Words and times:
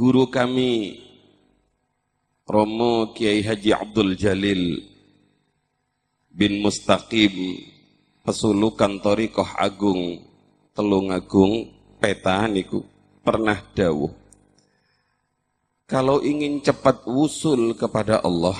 guru 0.00 0.32
kami 0.32 0.96
Romo 2.48 3.12
Kiai 3.12 3.44
Haji 3.44 3.76
Abdul 3.76 4.16
Jalil 4.16 4.80
bin 6.32 6.64
Mustaqim 6.64 7.60
pesulukan 8.24 8.96
Torikoh 9.04 9.60
Agung 9.60 10.24
Telung 10.72 11.12
Agung 11.12 11.68
peta 12.00 12.48
niku 12.48 12.80
pernah 13.20 13.60
dawuh 13.76 14.08
kalau 15.84 16.24
ingin 16.24 16.64
cepat 16.64 17.04
wusul 17.04 17.76
kepada 17.76 18.24
Allah 18.24 18.56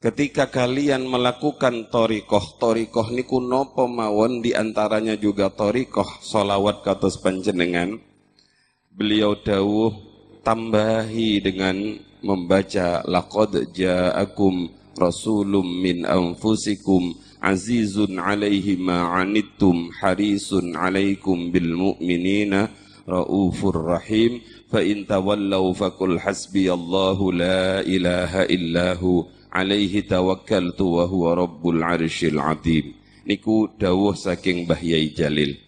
Ketika 0.00 0.48
kalian 0.48 1.04
melakukan 1.04 1.92
torikoh, 1.92 2.56
torikoh 2.56 3.12
niku 3.12 3.36
nopo 3.36 3.84
mawon 3.84 4.40
di 4.40 4.56
antaranya 4.56 5.12
juga 5.12 5.52
torikoh 5.52 6.24
solawat 6.24 6.80
katus 6.80 7.20
panjenengan. 7.20 8.09
Beliau 8.90 9.38
dawuh 9.38 9.94
tambahi 10.42 11.38
dengan 11.38 11.78
membaca 12.26 13.06
laqad 13.06 13.70
ja'akum 13.70 14.66
rasulum 14.98 15.62
min 15.62 16.02
anfusikum 16.02 17.14
azizun 17.38 18.18
alaihi 18.18 18.74
ma 18.74 19.14
anittum 19.22 19.94
harisun 19.94 20.74
alaikum 20.74 21.54
bil 21.54 21.70
mu'minina 21.70 22.66
raufur 23.06 23.78
rahim. 23.78 24.42
Fa 24.66 24.82
in 24.82 25.06
tawallaw 25.06 25.70
fakul 25.70 26.18
hasbiyallahu 26.18 27.30
la 27.30 27.86
ilaha 27.86 28.42
illahu 28.50 29.30
alaihi 29.54 30.02
tawakkaltu 30.02 30.98
wa 30.98 31.06
huwa 31.06 31.38
rabbul 31.38 31.78
arsyil 31.78 32.42
azim 32.42 32.94
niku 33.26 33.70
dawuh 33.78 34.18
saking 34.18 34.66
Bahyai 34.66 35.14
Jalil. 35.14 35.58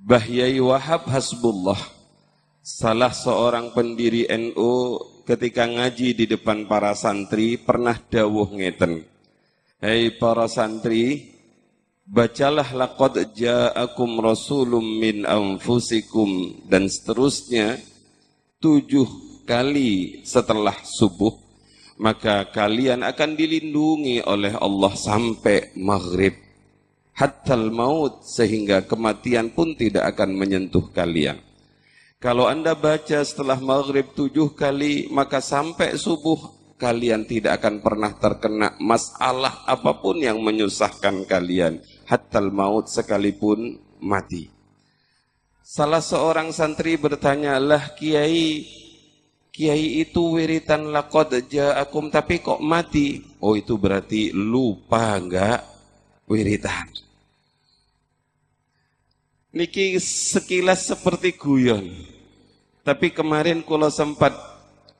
Bahyai 0.00 0.60
Wahab 0.60 1.08
Hasbullah 1.08 1.99
salah 2.70 3.10
seorang 3.10 3.74
pendiri 3.74 4.30
NU 4.30 5.02
ketika 5.26 5.66
ngaji 5.66 6.14
di 6.14 6.24
depan 6.30 6.70
para 6.70 6.94
santri 6.94 7.58
pernah 7.58 7.98
dawuh 7.98 8.46
ngeten 8.54 9.02
Hei 9.82 10.14
para 10.14 10.46
santri 10.46 11.34
bacalah 12.06 12.70
laqad 12.70 13.34
ja'akum 13.34 14.22
rasulun 14.22 14.86
min 14.86 15.26
anfusikum 15.26 16.62
dan 16.70 16.86
seterusnya 16.86 17.82
tujuh 18.62 19.42
kali 19.42 20.22
setelah 20.22 20.78
subuh 20.86 21.34
maka 21.98 22.46
kalian 22.54 23.02
akan 23.02 23.34
dilindungi 23.34 24.22
oleh 24.22 24.54
Allah 24.54 24.94
sampai 24.94 25.74
maghrib 25.74 26.38
hatta 27.18 27.58
maut 27.58 28.22
sehingga 28.22 28.86
kematian 28.86 29.50
pun 29.52 29.76
tidak 29.76 30.16
akan 30.16 30.32
menyentuh 30.40 30.88
kalian. 30.94 31.49
Kalau 32.20 32.44
anda 32.44 32.76
baca 32.76 33.24
setelah 33.24 33.56
maghrib 33.56 34.12
tujuh 34.12 34.52
kali 34.52 35.08
maka 35.08 35.40
sampai 35.40 35.96
subuh 35.96 36.52
kalian 36.76 37.24
tidak 37.24 37.64
akan 37.64 37.80
pernah 37.80 38.12
terkena 38.12 38.76
masalah 38.76 39.64
apa 39.64 39.96
pun 40.04 40.20
yang 40.20 40.36
menyusahkan 40.44 41.24
kalian 41.24 41.80
hatta 42.04 42.44
maut 42.44 42.92
sekalipun 42.92 43.80
mati. 44.04 44.52
Salah 45.64 46.04
seorang 46.04 46.52
santri 46.52 47.00
bertanya, 47.00 47.56
lah 47.56 47.96
kiai 47.96 48.68
Kiai 49.50 50.04
itu 50.04 50.38
wiritan 50.38 50.94
lakod 50.94 51.34
ja'akum 51.50 52.06
tapi 52.12 52.38
kok 52.38 52.62
mati? 52.62 53.18
Oh 53.42 53.58
itu 53.58 53.74
berarti 53.80 54.30
lupa 54.30 55.18
enggak 55.18 55.66
wiritan. 56.30 57.09
Niki 59.50 59.98
sekilas 59.98 60.86
seperti 60.86 61.34
guyon. 61.34 61.90
Tapi 62.86 63.10
kemarin 63.10 63.66
kulo 63.66 63.90
sempat 63.90 64.30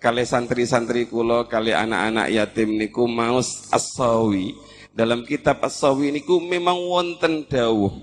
kali 0.02 0.26
santri-santri 0.26 1.06
kulo, 1.06 1.46
kali 1.46 1.70
anak-anak 1.70 2.34
yatim 2.34 2.74
niku 2.74 3.06
maus 3.06 3.70
asawi. 3.70 4.58
Dalam 4.90 5.22
kitab 5.22 5.62
asawi 5.62 6.10
niku 6.10 6.42
memang 6.42 6.82
wonten 6.82 7.46
dawuh. 7.46 7.94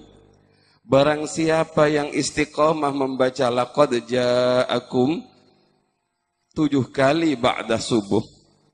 Barang 0.87 1.27
siapa 1.27 1.91
yang 1.91 2.15
istiqomah 2.15 2.95
membaca 2.95 3.51
laqad 3.51 4.07
ja'akum 4.07 5.19
tujuh 6.55 6.95
kali 6.95 7.35
ba'da 7.35 7.75
subuh, 7.75 8.23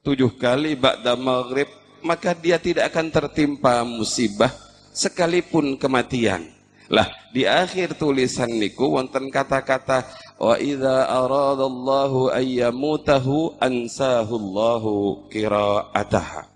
tujuh 0.06 0.38
kali 0.38 0.78
ba'da 0.78 1.18
maghrib, 1.18 1.74
maka 2.06 2.38
dia 2.38 2.62
tidak 2.62 2.94
akan 2.94 3.10
tertimpa 3.10 3.82
musibah 3.82 4.54
sekalipun 4.94 5.74
kematian. 5.82 6.54
Lah, 6.92 7.08
di 7.32 7.48
akhir 7.48 7.96
tulisan 7.96 8.52
niku 8.52 9.00
wonten 9.00 9.32
kata-kata 9.32 10.04
wa 10.36 10.60
idza 10.60 11.08
aradallahu 11.08 12.34
ayyamutahu 12.36 13.56
ansahu 13.62 14.34
Allahu 14.36 14.94
qira'ataha. 15.32 16.52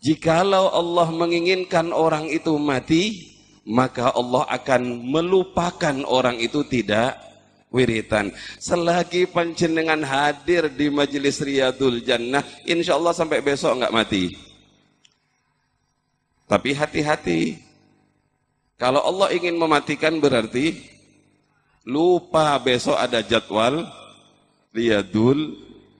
Jikalau 0.00 0.72
Allah 0.72 1.08
menginginkan 1.12 1.92
orang 1.92 2.30
itu 2.30 2.56
mati, 2.56 3.36
maka 3.68 4.14
Allah 4.16 4.48
akan 4.48 5.04
melupakan 5.04 5.96
orang 6.08 6.40
itu 6.40 6.64
tidak 6.64 7.20
wiritan. 7.68 8.32
Selagi 8.56 9.28
panjenengan 9.28 10.00
hadir 10.00 10.72
di 10.72 10.88
majelis 10.88 11.38
Riyadul 11.44 12.00
Jannah, 12.00 12.42
insya 12.64 12.96
Allah 12.96 13.12
sampai 13.12 13.44
besok 13.44 13.76
nggak 13.76 13.94
mati. 13.94 14.24
Tapi 16.50 16.70
hati-hati. 16.74 17.69
Kalau 18.80 19.04
Allah 19.04 19.28
ingin 19.36 19.60
mematikan 19.60 20.16
berarti 20.24 20.80
lupa 21.84 22.56
besok 22.64 22.96
ada 22.96 23.20
jadwal 23.20 23.84
Riyadul 24.72 25.52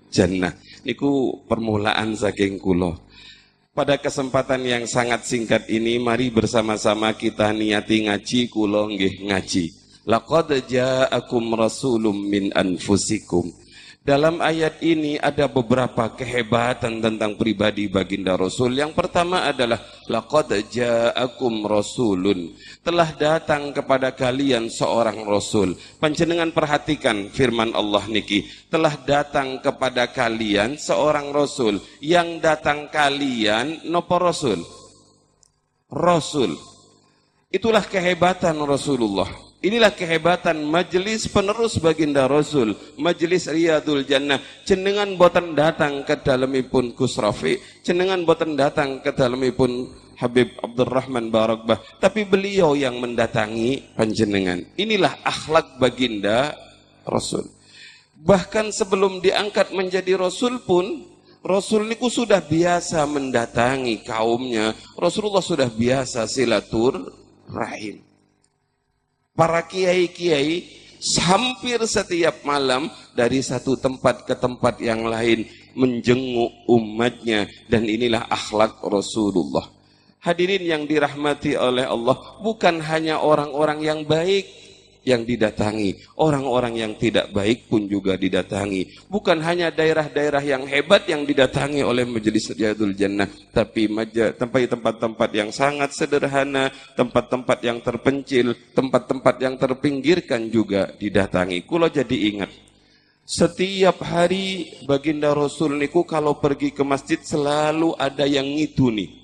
Jannah. 0.09 0.57
Niku 0.89 1.45
permulaan 1.45 2.17
saking 2.17 2.57
kulo. 2.57 2.97
Pada 3.77 4.01
kesempatan 4.01 4.65
yang 4.65 4.89
sangat 4.89 5.29
singkat 5.29 5.69
ini, 5.69 6.01
mari 6.01 6.33
bersama-sama 6.33 7.13
kita 7.13 7.53
niati 7.53 8.09
ngaji 8.09 8.49
kulo 8.49 8.89
nggih 8.89 9.29
ngaji. 9.29 9.65
Laqad 10.09 10.65
ja'akum 10.65 11.53
rasulun 11.53 12.17
min 12.17 12.49
anfusikum. 12.57 13.60
Dalam 14.01 14.41
ayat 14.41 14.81
ini 14.81 15.21
ada 15.21 15.45
beberapa 15.45 16.09
kehebatan 16.17 17.05
tentang 17.05 17.37
pribadi 17.37 17.85
baginda 17.85 18.33
Rasul. 18.33 18.73
Yang 18.73 18.97
pertama 18.97 19.45
adalah 19.45 19.77
laqad 20.09 20.57
ja'akum 20.73 21.69
rasulun. 21.69 22.49
Telah 22.81 23.13
datang 23.13 23.77
kepada 23.77 24.17
kalian 24.17 24.73
seorang 24.73 25.21
rasul. 25.29 25.77
Panjenengan 26.01 26.49
perhatikan 26.49 27.29
firman 27.29 27.77
Allah 27.77 28.01
niki. 28.09 28.49
Telah 28.73 28.97
datang 29.05 29.61
kepada 29.61 30.09
kalian 30.09 30.81
seorang 30.81 31.29
rasul. 31.29 31.77
Yang 32.01 32.41
datang 32.41 32.89
kalian 32.89 33.85
nopo 33.85 34.17
rasul? 34.17 34.65
Rasul. 35.93 36.57
Itulah 37.53 37.85
kehebatan 37.85 38.57
Rasulullah. 38.65 39.50
Inilah 39.61 39.93
kehebatan 39.93 40.65
majelis 40.65 41.29
penerus 41.29 41.77
baginda 41.77 42.25
Rasul, 42.25 42.73
majelis 42.97 43.45
Riyadul 43.45 44.09
Jannah. 44.09 44.41
Cendengan 44.65 45.21
boten 45.21 45.53
datang 45.53 46.01
ke 46.01 46.17
dalamipun 46.17 46.97
Kusrafi, 46.97 47.61
cendengan 47.85 48.25
boten 48.25 48.57
datang 48.57 49.05
ke 49.05 49.13
dalamipun 49.13 49.93
Habib 50.17 50.57
Abdurrahman 50.65 51.29
Barakbah, 51.29 51.77
tapi 52.01 52.25
beliau 52.25 52.73
yang 52.73 53.05
mendatangi 53.05 53.93
panjenengan. 54.01 54.65
Inilah 54.81 55.21
akhlak 55.29 55.77
baginda 55.77 56.57
Rasul. 57.05 57.45
Bahkan 58.17 58.73
sebelum 58.73 59.21
diangkat 59.21 59.77
menjadi 59.77 60.17
Rasul 60.17 60.65
pun, 60.65 61.05
Rasul 61.45 61.85
niku 61.85 62.09
sudah 62.09 62.41
biasa 62.41 63.05
mendatangi 63.05 64.09
kaumnya. 64.09 64.73
Rasulullah 64.97 65.45
sudah 65.45 65.69
biasa 65.69 66.25
silatur 66.25 67.13
rahim 67.45 68.10
para 69.41 69.65
kiai-kiai 69.65 70.69
hampir 71.25 71.81
setiap 71.89 72.45
malam 72.45 72.93
dari 73.17 73.41
satu 73.41 73.73
tempat 73.73 74.29
ke 74.29 74.37
tempat 74.37 74.77
yang 74.85 75.09
lain 75.09 75.49
menjenguk 75.73 76.53
umatnya 76.69 77.49
dan 77.65 77.89
inilah 77.89 78.29
akhlak 78.29 78.77
Rasulullah. 78.85 79.65
Hadirin 80.21 80.61
yang 80.61 80.83
dirahmati 80.85 81.57
oleh 81.57 81.89
Allah, 81.89 82.21
bukan 82.45 82.85
hanya 82.85 83.25
orang-orang 83.25 83.81
yang 83.81 84.01
baik 84.05 84.45
yang 85.01 85.25
didatangi, 85.25 85.97
orang-orang 86.21 86.77
yang 86.77 86.93
tidak 87.01 87.33
baik 87.33 87.73
pun 87.73 87.89
juga 87.89 88.21
didatangi. 88.21 89.09
Bukan 89.09 89.41
hanya 89.41 89.73
daerah-daerah 89.73 90.45
yang 90.45 90.69
hebat 90.69 91.09
yang 91.09 91.25
didatangi 91.25 91.81
oleh 91.81 92.05
Majelis 92.05 92.53
Riyadul 92.53 92.93
Jannah, 92.93 93.25
tapi 93.49 93.89
tempat-tempat 94.45 95.31
yang 95.33 95.49
sangat 95.57 95.97
sederhana, 95.97 96.69
tempat-tempat 97.01 97.59
yang 97.65 97.81
terpencil, 97.81 98.53
tempat-tempat 98.77 99.35
yang 99.41 99.57
terpinggirkan 99.57 100.53
juga 100.53 100.93
didatangi. 101.01 101.65
Kulo 101.65 101.89
jadi 101.89 102.17
ingat, 102.37 102.53
setiap 103.25 104.05
hari 104.05 104.69
baginda 104.85 105.33
Rasul 105.33 105.81
niku 105.81 106.05
kalau 106.05 106.37
pergi 106.37 106.77
ke 106.77 106.85
masjid 106.85 107.17
selalu 107.17 107.97
ada 107.97 108.29
yang 108.29 108.45
ngituni. 108.45 109.17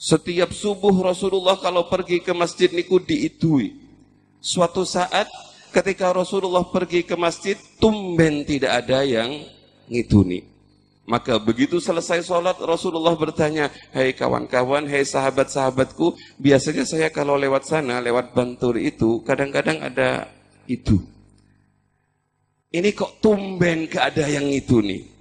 Setiap 0.00 0.52
subuh 0.52 0.96
Rasulullah 1.00 1.56
kalau 1.56 1.88
pergi 1.88 2.20
ke 2.20 2.36
masjid 2.36 2.68
niku 2.68 3.00
diitui. 3.00 3.79
Suatu 4.40 4.88
saat 4.88 5.28
ketika 5.68 6.16
Rasulullah 6.16 6.64
pergi 6.64 7.04
ke 7.04 7.12
masjid, 7.12 7.60
tumben 7.76 8.42
tidak 8.48 8.84
ada 8.84 9.04
yang 9.04 9.44
ngituni. 9.86 10.48
Maka 11.04 11.36
begitu 11.36 11.76
selesai 11.76 12.24
sholat 12.24 12.56
Rasulullah 12.62 13.12
bertanya, 13.18 13.68
Hei 13.92 14.16
kawan-kawan, 14.16 14.86
hei 14.88 15.04
sahabat-sahabatku, 15.04 16.16
biasanya 16.40 16.88
saya 16.88 17.12
kalau 17.12 17.34
lewat 17.34 17.66
sana, 17.66 17.98
lewat 18.00 18.32
Bantur 18.32 18.80
itu, 18.80 19.20
kadang-kadang 19.26 19.82
ada 19.82 20.30
itu. 20.70 21.02
Ini 22.70 22.94
kok 22.94 23.18
tumben 23.18 23.90
ada 23.90 24.24
yang 24.30 24.46
itu 24.48 24.78
nih. 24.78 25.19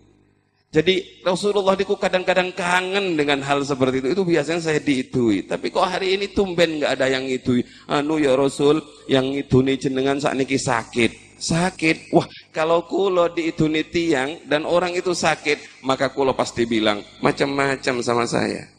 Jadi 0.69 1.25
Rasulullah 1.25 1.73
itu 1.73 1.97
kadang-kadang 1.97 2.53
kangen 2.53 3.17
dengan 3.17 3.41
hal 3.41 3.65
seperti 3.65 4.05
itu. 4.05 4.07
Itu 4.13 4.21
biasanya 4.21 4.61
saya 4.61 4.77
diitui. 4.77 5.49
Tapi 5.49 5.73
kok 5.73 5.81
hari 5.81 6.13
ini 6.13 6.29
tumben 6.29 6.77
nggak 6.77 6.93
ada 6.93 7.09
yang 7.09 7.25
itu. 7.25 7.57
Anu 7.89 8.21
ya 8.21 8.37
Rasul, 8.37 8.77
yang 9.09 9.33
itu 9.33 9.65
nih 9.65 9.81
jenengan 9.81 10.21
saat 10.21 10.37
niki 10.37 10.61
sakit. 10.61 11.41
Sakit. 11.41 12.13
Wah, 12.13 12.29
kalau 12.53 12.85
kulo 12.85 13.33
diituni 13.33 13.81
tiang 13.89 14.45
dan 14.45 14.69
orang 14.69 14.93
itu 14.93 15.09
sakit, 15.09 15.81
maka 15.81 16.13
kulo 16.13 16.37
pasti 16.37 16.69
bilang 16.69 17.01
macam-macam 17.17 17.95
sama 18.05 18.29
saya. 18.29 18.69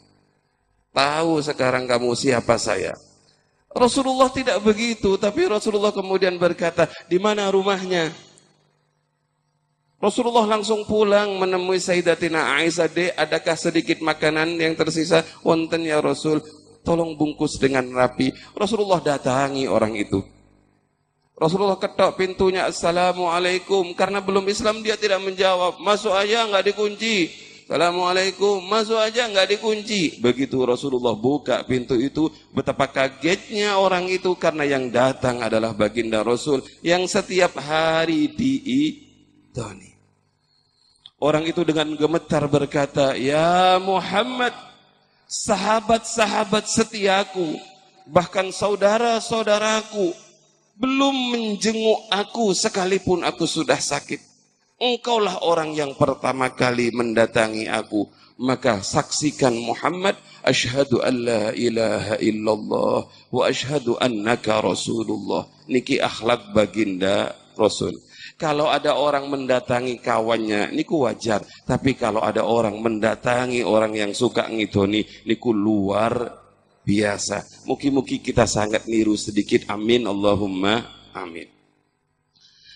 Tahu 0.95 1.43
sekarang 1.43 1.91
kamu 1.91 2.15
siapa 2.15 2.55
saya. 2.55 2.95
Rasulullah 3.71 4.31
tidak 4.31 4.63
begitu, 4.63 5.15
tapi 5.15 5.47
Rasulullah 5.47 5.95
kemudian 5.95 6.35
berkata, 6.35 6.87
di 7.07 7.19
mana 7.19 7.47
rumahnya? 7.51 8.30
Rasulullah 10.01 10.49
langsung 10.49 10.81
pulang 10.89 11.37
menemui 11.37 11.77
Sayyidatina 11.77 12.57
Aisyah, 12.57 12.89
"Dek, 12.89 13.13
adakah 13.13 13.53
sedikit 13.53 14.01
makanan 14.01 14.57
yang 14.57 14.73
tersisa?" 14.73 15.21
"Wonten 15.45 15.85
ya 15.85 16.01
Rasul." 16.01 16.41
Tolong 16.81 17.13
bungkus 17.13 17.61
dengan 17.61 17.85
rapi. 17.93 18.33
Rasulullah 18.57 18.97
datangi 18.97 19.69
orang 19.69 19.93
itu. 19.93 20.25
Rasulullah 21.37 21.77
ketok 21.77 22.17
pintunya, 22.17 22.65
Assalamualaikum. 22.65 23.93
Karena 23.93 24.17
belum 24.17 24.49
Islam 24.49 24.81
dia 24.81 24.97
tidak 24.97 25.21
menjawab. 25.21 25.77
Masuk 25.77 26.09
aja 26.09 26.49
nggak 26.49 26.73
dikunci. 26.73 27.29
Assalamualaikum. 27.69 28.65
Masuk 28.65 28.97
aja 28.97 29.29
nggak 29.29 29.57
dikunci. 29.57 30.17
Begitu 30.21 30.57
Rasulullah 30.65 31.13
buka 31.13 31.61
pintu 31.65 31.93
itu, 31.97 32.33
betapa 32.49 32.89
kagetnya 32.89 33.77
orang 33.77 34.09
itu 34.09 34.33
karena 34.33 34.65
yang 34.65 34.89
datang 34.89 35.45
adalah 35.45 35.77
baginda 35.77 36.25
Rasul 36.25 36.65
yang 36.81 37.05
setiap 37.05 37.57
hari 37.61 38.33
diidoni. 38.33 39.90
Orang 41.21 41.45
itu 41.45 41.61
dengan 41.61 41.85
gemetar 41.93 42.49
berkata, 42.49 43.13
Ya 43.13 43.77
Muhammad, 43.77 44.57
sahabat-sahabat 45.29 46.65
setiaku, 46.65 47.61
bahkan 48.09 48.49
saudara-saudaraku, 48.49 50.17
belum 50.81 51.15
menjenguk 51.29 52.09
aku 52.09 52.57
sekalipun 52.57 53.21
aku 53.21 53.45
sudah 53.45 53.77
sakit. 53.77 54.17
Engkaulah 54.81 55.45
orang 55.45 55.77
yang 55.77 55.93
pertama 55.93 56.49
kali 56.49 56.89
mendatangi 56.89 57.69
aku. 57.69 58.09
Maka 58.41 58.81
saksikan 58.81 59.53
Muhammad, 59.53 60.17
Ashadu 60.41 61.05
an 61.05 61.21
la 61.21 61.43
ilaha 61.53 62.17
illallah, 62.17 63.05
wa 63.29 63.41
ashadu 63.45 63.93
annaka 64.01 64.57
rasulullah. 64.57 65.45
Niki 65.69 66.01
akhlak 66.01 66.49
baginda 66.49 67.37
Rasul. 67.53 67.93
Kalau 68.41 68.73
ada 68.73 68.97
orang 68.97 69.29
mendatangi 69.29 70.01
kawannya, 70.01 70.73
niku 70.73 71.05
wajar. 71.05 71.45
Tapi 71.61 71.93
kalau 71.93 72.25
ada 72.25 72.41
orang 72.41 72.73
mendatangi 72.81 73.61
orang 73.61 73.93
yang 73.93 74.17
suka 74.17 74.49
ngidoni, 74.49 75.05
niku 75.29 75.53
luar 75.53 76.41
biasa. 76.81 77.69
Mugi-mugi 77.69 78.17
kita 78.17 78.49
sangat 78.49 78.89
niru 78.89 79.13
sedikit. 79.13 79.69
Amin. 79.69 80.09
Allahumma 80.09 80.81
amin. 81.13 81.45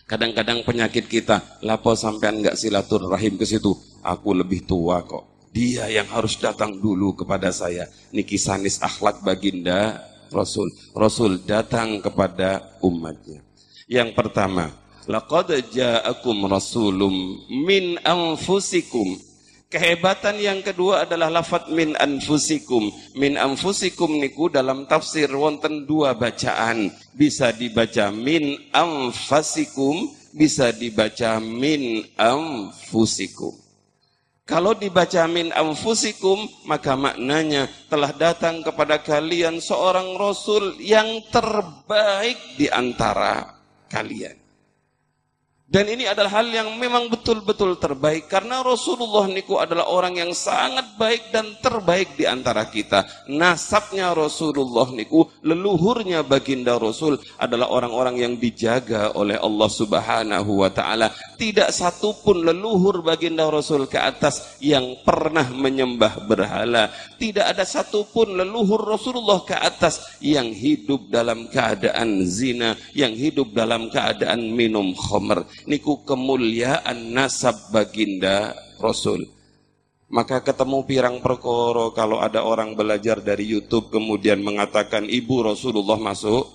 Kadang-kadang 0.06 0.62
penyakit 0.62 1.10
kita, 1.10 1.58
lapo 1.66 1.98
sampean 1.98 2.46
nggak 2.46 2.62
silaturahim 2.62 3.34
ke 3.42 3.50
situ. 3.50 3.74
Aku 4.06 4.38
lebih 4.38 4.70
tua 4.70 5.02
kok. 5.02 5.50
Dia 5.50 5.90
yang 5.90 6.06
harus 6.14 6.38
datang 6.38 6.78
dulu 6.78 7.18
kepada 7.18 7.50
saya. 7.50 7.90
Niki 8.14 8.38
sanis 8.38 8.78
akhlak 8.86 9.26
baginda 9.26 9.98
Rasul. 10.30 10.70
Rasul 10.94 11.42
datang 11.42 12.06
kepada 12.06 12.78
umatnya. 12.86 13.42
Yang 13.90 14.14
pertama, 14.14 14.85
Laqad 15.06 15.54
ja'akum 15.70 16.50
rasulum 16.50 17.46
min 17.54 18.02
anfusikum. 18.02 19.22
Kehebatan 19.70 20.42
yang 20.42 20.66
kedua 20.66 21.06
adalah 21.06 21.30
lafat 21.30 21.70
min 21.70 21.94
anfusikum. 21.94 22.90
Min 23.14 23.38
anfusikum 23.38 24.18
niku 24.18 24.50
dalam 24.50 24.90
tafsir 24.90 25.30
wonten 25.30 25.86
dua 25.86 26.18
bacaan. 26.18 26.90
Bisa 27.14 27.54
dibaca 27.54 28.10
min 28.10 28.58
anfasikum, 28.74 30.10
bisa 30.34 30.74
dibaca 30.74 31.38
min 31.38 32.02
anfusikum. 32.18 33.54
Kalau 34.46 34.78
dibaca 34.78 35.26
min 35.30 35.54
anfusikum, 35.54 36.50
maka 36.70 36.94
maknanya 36.94 37.70
telah 37.90 38.14
datang 38.14 38.62
kepada 38.62 39.02
kalian 39.02 39.58
seorang 39.58 40.18
rasul 40.18 40.78
yang 40.82 41.22
terbaik 41.34 42.38
di 42.58 42.70
antara 42.70 43.58
kalian. 43.90 44.45
Dan 45.66 45.90
ini 45.90 46.06
adalah 46.06 46.30
hal 46.30 46.54
yang 46.54 46.78
memang 46.78 47.10
betul-betul 47.10 47.82
terbaik 47.82 48.30
karena 48.30 48.62
Rasulullah 48.62 49.26
niku 49.26 49.58
adalah 49.58 49.90
orang 49.90 50.14
yang 50.14 50.30
sangat 50.30 50.94
baik 50.94 51.34
dan 51.34 51.58
terbaik 51.58 52.14
di 52.14 52.30
antara 52.30 52.70
kita. 52.70 53.26
Nasabnya 53.34 54.14
Rasulullah 54.14 54.86
niku 54.94 55.26
leluhurnya 55.42 56.22
baginda 56.22 56.78
Rasul 56.78 57.18
adalah 57.42 57.74
orang-orang 57.74 58.22
yang 58.22 58.34
dijaga 58.38 59.18
oleh 59.18 59.42
Allah 59.42 59.66
Subhanahu 59.66 60.62
wa 60.62 60.70
taala. 60.70 61.10
Tidak 61.34 61.74
satu 61.74 62.14
pun 62.22 62.46
leluhur 62.46 63.02
baginda 63.02 63.50
Rasul 63.50 63.90
ke 63.90 63.98
atas 63.98 64.62
yang 64.62 65.02
pernah 65.02 65.50
menyembah 65.50 66.30
berhala. 66.30 66.94
Tidak 67.18 67.42
ada 67.42 67.66
satu 67.66 68.06
pun 68.06 68.38
leluhur 68.38 68.86
Rasulullah 68.86 69.42
ke 69.42 69.58
atas 69.58 70.22
yang 70.22 70.46
hidup 70.46 71.10
dalam 71.10 71.50
keadaan 71.50 72.22
zina, 72.22 72.78
yang 72.94 73.18
hidup 73.18 73.50
dalam 73.50 73.90
keadaan 73.90 74.54
minum 74.54 74.94
khamr 74.94 75.55
niku 75.64 76.04
kemuliaan 76.04 77.16
nasab 77.16 77.72
baginda 77.72 78.52
Rasul. 78.84 79.24
Maka 80.12 80.44
ketemu 80.44 80.86
pirang 80.86 81.18
perkoro 81.24 81.96
kalau 81.96 82.22
ada 82.22 82.46
orang 82.46 82.78
belajar 82.78 83.24
dari 83.24 83.48
YouTube 83.48 83.90
kemudian 83.90 84.44
mengatakan 84.44 85.10
ibu 85.10 85.42
Rasulullah 85.42 85.98
masuk 85.98 86.46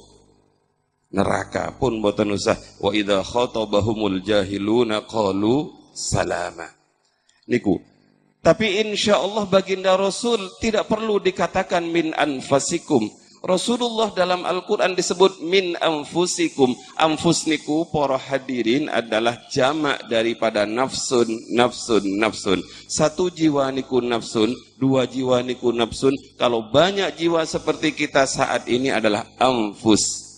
neraka 1.10 1.74
pun 1.74 1.98
boten 1.98 2.30
usah 2.30 2.54
wa 2.78 2.94
idza 2.94 3.24
khatabahumul 3.26 4.22
jahiluna 4.22 5.02
qalu 5.08 5.74
salama. 5.96 6.70
Niku 7.50 7.90
tapi 8.40 8.80
insya 8.80 9.20
Allah 9.20 9.44
baginda 9.44 10.00
Rasul 10.00 10.48
tidak 10.64 10.88
perlu 10.88 11.20
dikatakan 11.20 11.84
min 11.84 12.16
anfasikum 12.16 13.04
Rasulullah 13.40 14.12
dalam 14.12 14.44
Al-Quran 14.44 14.92
disebut 14.92 15.40
min 15.40 15.72
anfusikum. 15.80 16.76
Anfus 17.00 17.48
niku 17.48 17.88
para 17.88 18.20
hadirin 18.20 18.92
adalah 18.92 19.40
jamak 19.48 20.04
daripada 20.12 20.68
nafsun, 20.68 21.48
nafsun, 21.56 22.04
nafsun. 22.20 22.60
Satu 22.84 23.32
jiwa 23.32 23.72
niku 23.72 24.04
nafsun, 24.04 24.52
dua 24.76 25.08
jiwa 25.08 25.40
niku 25.40 25.72
nafsun. 25.72 26.12
Kalau 26.36 26.68
banyak 26.68 27.16
jiwa 27.16 27.40
seperti 27.48 27.96
kita 27.96 28.28
saat 28.28 28.68
ini 28.68 28.92
adalah 28.92 29.24
anfus. 29.40 30.28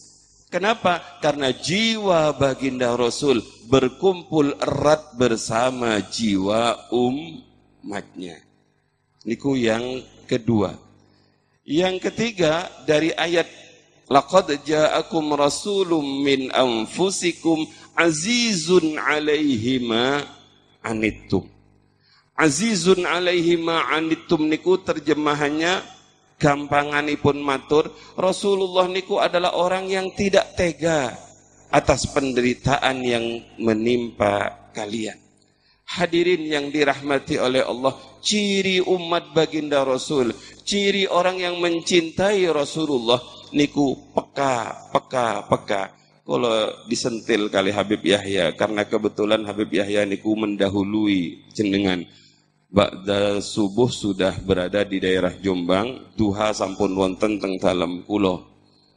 Kenapa? 0.47 1.03
Karena 1.19 1.51
jiwa 1.51 2.31
baginda 2.39 2.95
Rasul 2.95 3.43
berkumpul 3.67 4.55
erat 4.63 5.11
bersama 5.19 5.99
jiwa 6.07 6.87
umatnya. 6.95 8.39
Niku 9.27 9.59
yang 9.59 10.07
kedua. 10.31 10.92
Yang 11.63 12.11
ketiga 12.11 12.67
dari 12.83 13.15
ayat 13.15 13.47
laqad 14.11 14.51
ja'akum 14.67 15.39
rasulun 15.39 16.27
min 16.27 16.51
anfusikum 16.51 17.71
azizun 17.95 18.99
'alaihi 18.99 19.79
ma 19.79 20.27
anittum. 20.83 21.47
Azizun 22.35 23.07
'alaihi 23.07 23.63
ma 23.63 23.87
anittum 23.95 24.51
niku 24.51 24.83
terjemahannya 24.83 25.87
gampanganipun 26.43 27.39
matur 27.39 27.95
Rasulullah 28.19 28.91
niku 28.91 29.23
adalah 29.23 29.55
orang 29.55 29.87
yang 29.87 30.11
tidak 30.19 30.59
tega 30.59 31.15
atas 31.71 32.11
penderitaan 32.11 33.07
yang 33.07 33.25
menimpa 33.63 34.51
kalian. 34.75 35.17
Hadirin 35.87 36.43
yang 36.51 36.75
dirahmati 36.75 37.39
oleh 37.39 37.63
Allah, 37.63 37.95
ciri 38.23 38.79
umat 38.79 39.35
baginda 39.35 39.83
Rasul, 39.83 40.31
ciri 40.63 41.11
orang 41.11 41.43
yang 41.43 41.59
mencintai 41.59 42.47
Rasulullah 42.49 43.19
niku 43.53 44.15
peka, 44.15 44.89
peka, 44.95 45.45
peka. 45.51 45.83
Kalau 46.23 46.87
disentil 46.87 47.51
kali 47.51 47.75
Habib 47.75 47.99
Yahya, 48.07 48.55
karena 48.55 48.87
kebetulan 48.87 49.43
Habib 49.43 49.69
Yahya 49.75 50.07
niku 50.07 50.33
mendahului 50.39 51.51
jenengan. 51.51 52.07
Ba'da 52.73 53.43
subuh 53.43 53.93
sudah 53.93 54.33
berada 54.41 54.81
di 54.87 54.97
daerah 54.97 55.35
Jombang, 55.37 56.17
duha 56.17 56.57
sampun 56.57 56.97
wonten 56.97 57.37
teng 57.37 57.61
dalam 57.61 58.01
kulo. 58.09 58.49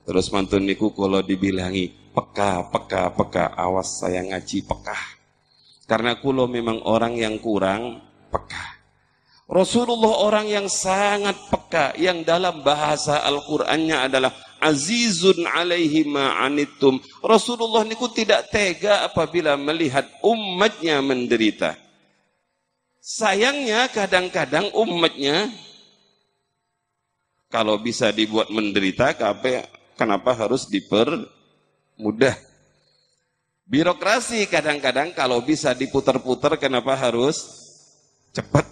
Terus 0.07 0.31
mantun 0.31 0.63
niku 0.63 0.95
kalau 0.95 1.19
dibilangi 1.19 2.13
peka, 2.13 2.71
peka, 2.71 3.11
peka, 3.11 3.51
awas 3.57 3.99
saya 4.05 4.23
ngaji 4.23 4.63
peka. 4.63 4.95
Karena 5.89 6.15
kulo 6.21 6.47
memang 6.47 6.87
orang 6.87 7.19
yang 7.19 7.35
kurang 7.41 7.99
peka. 8.31 8.74
Rasulullah 9.45 10.25
orang 10.25 10.49
yang 10.49 10.65
sangat 10.65 11.37
peka, 11.53 11.93
yang 12.01 12.25
dalam 12.25 12.65
bahasa 12.65 13.21
Al-Qur'annya 13.21 14.09
adalah 14.09 14.33
azizun 14.57 15.45
alaihi 15.45 16.01
ma'anittum. 16.09 16.97
Rasulullah 17.21 17.85
niku 17.85 18.09
tidak 18.09 18.49
tega 18.49 19.05
apabila 19.05 19.53
melihat 19.53 20.09
umatnya 20.25 20.97
menderita. 21.05 21.77
Sayangnya 23.05 23.85
kadang-kadang 23.93 24.73
umatnya 24.73 25.53
kalau 27.53 27.77
bisa 27.77 28.09
dibuat 28.09 28.49
menderita, 28.49 29.13
kenapa 29.93 30.33
harus 30.33 30.65
dipermudah? 30.65 32.33
Birokrasi 33.69 34.49
kadang-kadang 34.49 35.13
kalau 35.13 35.37
bisa 35.45 35.77
diputar-putar, 35.77 36.57
kenapa 36.57 36.97
harus 36.97 37.45
cepat? 38.33 38.65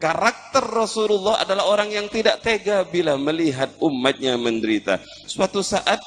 Karakter 0.00 0.64
Rasulullah 0.64 1.44
adalah 1.44 1.68
orang 1.68 1.92
yang 1.92 2.08
tidak 2.08 2.40
tega 2.40 2.88
bila 2.88 3.20
melihat 3.20 3.68
umatnya 3.84 4.32
menderita. 4.40 4.96
Suatu 5.28 5.60
saat 5.60 6.00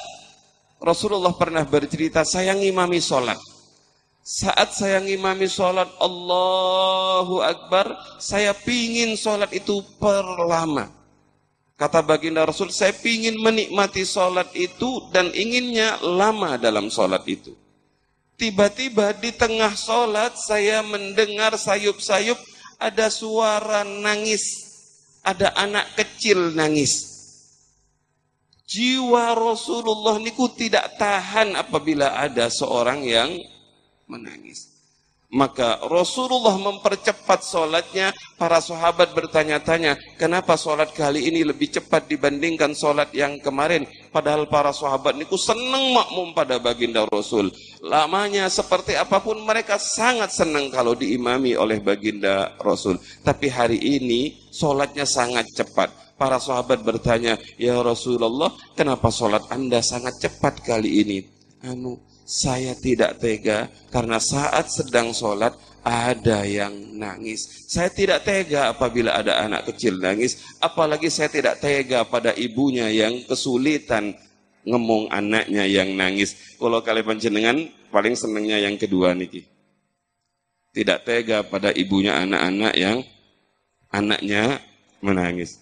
Rasulullah 0.81 1.29
pernah 1.37 1.61
bercerita, 1.61 2.25
saya 2.25 2.57
ngimami 2.57 2.97
sholat. 2.97 3.37
Saat 4.25 4.73
saya 4.73 4.97
ngimami 4.97 5.45
sholat, 5.45 5.85
Allahu 6.01 7.45
Akbar, 7.45 7.93
saya 8.17 8.57
pingin 8.57 9.13
sholat 9.13 9.53
itu 9.53 9.85
perlama. 10.01 10.89
Kata 11.77 12.01
baginda 12.01 12.49
Rasul, 12.49 12.73
saya 12.73 12.97
pingin 12.97 13.37
menikmati 13.37 14.09
sholat 14.09 14.49
itu 14.57 15.05
dan 15.13 15.29
inginnya 15.37 16.01
lama 16.01 16.57
dalam 16.57 16.89
sholat 16.89 17.21
itu. 17.29 17.53
Tiba-tiba 18.41 19.13
di 19.13 19.29
tengah 19.29 19.77
sholat 19.77 20.33
saya 20.33 20.81
mendengar 20.81 21.53
sayup-sayup 21.53 22.52
ada 22.83 23.07
suara 23.07 23.87
nangis, 23.87 24.43
ada 25.23 25.55
anak 25.55 25.95
kecil 25.95 26.51
nangis. 26.51 27.15
Jiwa 28.67 29.31
Rasulullah 29.37 30.19
niku 30.19 30.51
tidak 30.51 30.99
tahan 30.99 31.55
apabila 31.55 32.19
ada 32.19 32.51
seorang 32.51 33.05
yang 33.07 33.31
menangis. 34.09 34.72
Maka 35.33 35.81
Rasulullah 35.89 36.53
mempercepat 36.61 37.41
sholatnya, 37.41 38.13
para 38.37 38.61
sahabat 38.61 39.17
bertanya-tanya, 39.17 39.97
kenapa 40.21 40.53
sholat 40.53 40.93
kali 40.93 41.25
ini 41.25 41.41
lebih 41.41 41.73
cepat 41.73 42.05
dibandingkan 42.05 42.77
sholat 42.77 43.09
yang 43.17 43.41
kemarin? 43.41 43.89
Padahal 44.13 44.45
para 44.45 44.69
sahabat 44.69 45.17
niku 45.17 45.33
senang 45.33 45.89
makmum 45.89 46.37
pada 46.37 46.61
baginda 46.61 47.09
Rasul. 47.09 47.49
Lamanya 47.81 48.45
seperti 48.45 48.93
apa 48.93 49.17
pun 49.25 49.41
mereka 49.41 49.81
sangat 49.81 50.29
senang 50.29 50.69
kalau 50.69 50.93
diimami 50.93 51.57
oleh 51.57 51.81
baginda 51.81 52.53
Rasul. 52.61 53.01
Tapi 53.25 53.49
hari 53.49 53.81
ini 53.81 54.37
sholatnya 54.53 55.09
sangat 55.09 55.49
cepat. 55.49 56.13
Para 56.13 56.37
sahabat 56.37 56.85
bertanya, 56.85 57.41
Ya 57.57 57.81
Rasulullah, 57.81 58.53
kenapa 58.77 59.09
sholat 59.09 59.49
anda 59.49 59.81
sangat 59.81 60.13
cepat 60.21 60.61
kali 60.61 61.01
ini? 61.01 61.17
Anu, 61.65 61.97
saya 62.33 62.73
tidak 62.73 63.21
tega 63.21 63.69
karena 63.93 64.17
saat 64.17 64.65
sedang 64.73 65.13
sholat 65.13 65.53
ada 65.85 66.41
yang 66.41 66.73
nangis. 66.97 67.69
Saya 67.69 67.93
tidak 67.93 68.25
tega 68.25 68.73
apabila 68.73 69.13
ada 69.13 69.45
anak 69.45 69.69
kecil 69.69 70.01
nangis, 70.01 70.41
apalagi 70.57 71.13
saya 71.13 71.29
tidak 71.29 71.61
tega 71.61 72.01
pada 72.09 72.33
ibunya 72.33 72.89
yang 72.89 73.21
kesulitan 73.29 74.17
ngemong 74.65 75.13
anaknya 75.13 75.69
yang 75.69 75.93
nangis. 75.93 76.57
Kalau 76.57 76.81
kalian 76.81 77.05
panjenengan 77.05 77.57
paling 77.93 78.17
senangnya 78.17 78.57
yang 78.57 78.81
kedua 78.81 79.13
niki. 79.13 79.45
Tidak 80.73 81.05
tega 81.05 81.45
pada 81.45 81.69
ibunya 81.69 82.17
anak-anak 82.17 82.73
yang 82.73 83.05
anaknya 83.93 84.57
menangis. 85.05 85.61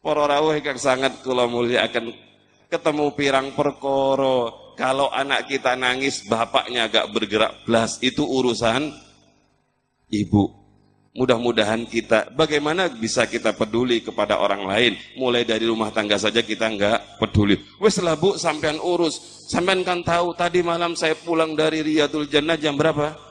Para 0.00 0.24
rawuh 0.24 0.56
sangat 0.80 1.20
kula 1.20 1.44
mulia 1.44 1.84
akan 1.84 2.08
ketemu 2.72 3.12
pirang 3.12 3.52
perkoro 3.52 4.65
kalau 4.76 5.08
anak 5.08 5.48
kita 5.48 5.72
nangis, 5.74 6.22
bapaknya 6.28 6.86
agak 6.86 7.08
bergerak 7.10 7.64
belas, 7.64 7.96
itu 8.04 8.22
urusan 8.22 8.92
ibu. 10.12 10.52
Mudah-mudahan 11.16 11.88
kita, 11.88 12.28
bagaimana 12.36 12.92
bisa 12.92 13.24
kita 13.24 13.56
peduli 13.56 14.04
kepada 14.04 14.36
orang 14.36 14.68
lain? 14.68 14.92
Mulai 15.16 15.48
dari 15.48 15.64
rumah 15.64 15.88
tangga 15.88 16.20
saja 16.20 16.44
kita 16.44 16.68
nggak 16.68 17.16
peduli. 17.16 17.56
Wes 17.80 17.96
lah 18.04 18.20
bu, 18.20 18.36
sampean 18.36 18.76
urus. 18.76 19.16
Sampean 19.48 19.80
kan 19.80 20.04
tahu, 20.04 20.36
tadi 20.36 20.60
malam 20.60 20.92
saya 20.92 21.16
pulang 21.16 21.56
dari 21.56 21.80
Riyadul 21.80 22.28
Jannah 22.28 22.60
jam 22.60 22.76
berapa? 22.76 23.25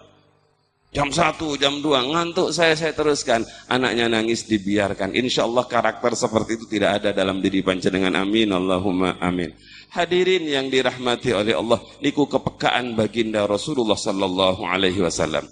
Jam 0.95 1.11
satu, 1.11 1.59
jam 1.59 1.83
dua, 1.83 2.07
ngantuk 2.07 2.55
saya, 2.55 2.71
saya 2.71 2.95
teruskan. 2.95 3.43
Anaknya 3.67 4.07
nangis 4.07 4.47
dibiarkan. 4.47 5.11
Insya 5.11 5.43
Allah 5.43 5.67
karakter 5.67 6.15
seperti 6.15 6.55
itu 6.55 6.65
tidak 6.71 7.03
ada 7.03 7.11
dalam 7.11 7.43
diri 7.43 7.59
panjenengan. 7.59 8.15
Amin. 8.15 8.47
Allahumma 8.55 9.19
amin. 9.19 9.51
Hadirin 9.91 10.47
yang 10.47 10.71
dirahmati 10.71 11.35
oleh 11.35 11.51
Allah, 11.51 11.83
niku 11.99 12.31
kepekaan 12.31 12.95
baginda 12.95 13.43
Rasulullah 13.43 13.99
sallallahu 13.99 14.63
alaihi 14.63 15.03
wasallam. 15.03 15.43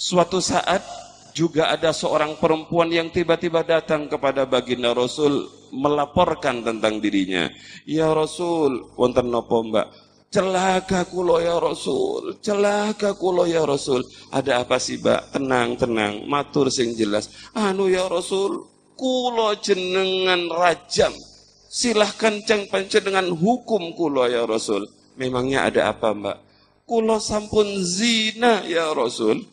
Suatu 0.00 0.40
saat 0.40 0.80
juga 1.36 1.68
ada 1.68 1.92
seorang 1.92 2.40
perempuan 2.40 2.88
yang 2.88 3.12
tiba-tiba 3.12 3.60
datang 3.68 4.08
kepada 4.08 4.48
baginda 4.48 4.96
Rasul 4.96 5.44
melaporkan 5.76 6.64
tentang 6.64 7.04
dirinya. 7.04 7.52
Ya 7.84 8.08
Rasul, 8.16 8.88
wonten 8.96 9.28
napa 9.28 9.60
Mbak? 9.60 9.86
Celaka 10.36 11.08
kulo 11.08 11.40
ya 11.40 11.56
Rasul, 11.56 12.36
celaka 12.44 13.16
kulo 13.16 13.48
ya 13.48 13.64
Rasul. 13.64 14.04
Ada 14.28 14.68
apa 14.68 14.76
sih, 14.76 15.00
Mbak? 15.00 15.32
Tenang, 15.32 15.80
tenang, 15.80 16.28
matur 16.28 16.68
sing 16.68 16.92
jelas. 16.92 17.32
Anu 17.56 17.88
ya 17.88 18.04
Rasul, 18.04 18.60
kulo 19.00 19.56
jenengan 19.64 20.44
rajam 20.52 21.16
silahkan 21.76 22.40
ceng 22.48 22.64
dengan 23.04 23.28
hukum 23.36 23.92
kulo 23.92 24.24
ya 24.24 24.48
Rasul. 24.48 24.88
Memangnya 25.20 25.68
ada 25.68 25.92
apa 25.92 26.16
mbak? 26.16 26.36
Kulo 26.88 27.20
sampun 27.20 27.84
zina 27.84 28.64
ya 28.64 28.96
Rasul. 28.96 29.44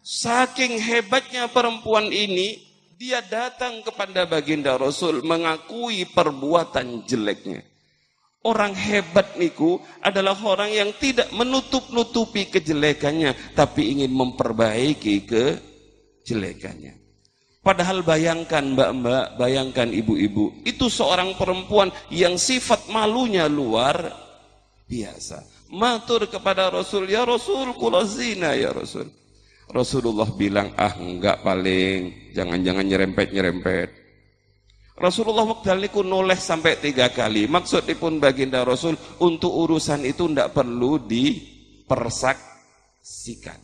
Saking 0.00 0.80
hebatnya 0.80 1.52
perempuan 1.52 2.08
ini, 2.08 2.64
dia 2.96 3.20
datang 3.20 3.84
kepada 3.84 4.24
baginda 4.24 4.80
Rasul 4.80 5.20
mengakui 5.20 6.08
perbuatan 6.08 7.04
jeleknya. 7.04 7.67
Orang 8.48 8.72
hebat 8.72 9.36
niku 9.36 9.76
adalah 10.00 10.32
orang 10.40 10.72
yang 10.72 10.96
tidak 10.96 11.28
menutup-nutupi 11.36 12.48
kejelekannya, 12.48 13.52
tapi 13.52 13.92
ingin 13.92 14.08
memperbaiki 14.08 15.28
kejelekannya. 15.28 16.96
Padahal 17.60 18.00
bayangkan 18.00 18.64
mbak-mbak, 18.72 19.36
bayangkan 19.36 19.92
ibu-ibu, 19.92 20.64
itu 20.64 20.88
seorang 20.88 21.36
perempuan 21.36 21.92
yang 22.08 22.40
sifat 22.40 22.88
malunya 22.88 23.44
luar 23.52 24.16
biasa. 24.88 25.44
Matur 25.68 26.24
kepada 26.32 26.72
Rasul, 26.72 27.12
ya 27.12 27.28
Rasul, 27.28 27.76
kula 27.76 28.08
zina 28.08 28.56
ya 28.56 28.72
Rasul. 28.72 29.12
Rasulullah 29.68 30.32
bilang, 30.32 30.72
ah 30.80 30.96
enggak 30.96 31.44
paling, 31.44 32.32
jangan-jangan 32.32 32.88
nyerempet-nyerempet. 32.88 33.97
Rasulullah 34.98 35.46
waktu 35.46 35.78
niku 35.78 36.02
noleh 36.02 36.34
sampai 36.34 36.82
tiga 36.82 37.06
kali. 37.14 37.46
Maksudipun 37.46 38.18
baginda 38.18 38.66
Rasul 38.66 38.98
untuk 39.22 39.54
urusan 39.54 40.02
itu 40.02 40.26
tidak 40.26 40.58
perlu 40.58 40.98
dipersaksikan. 40.98 43.62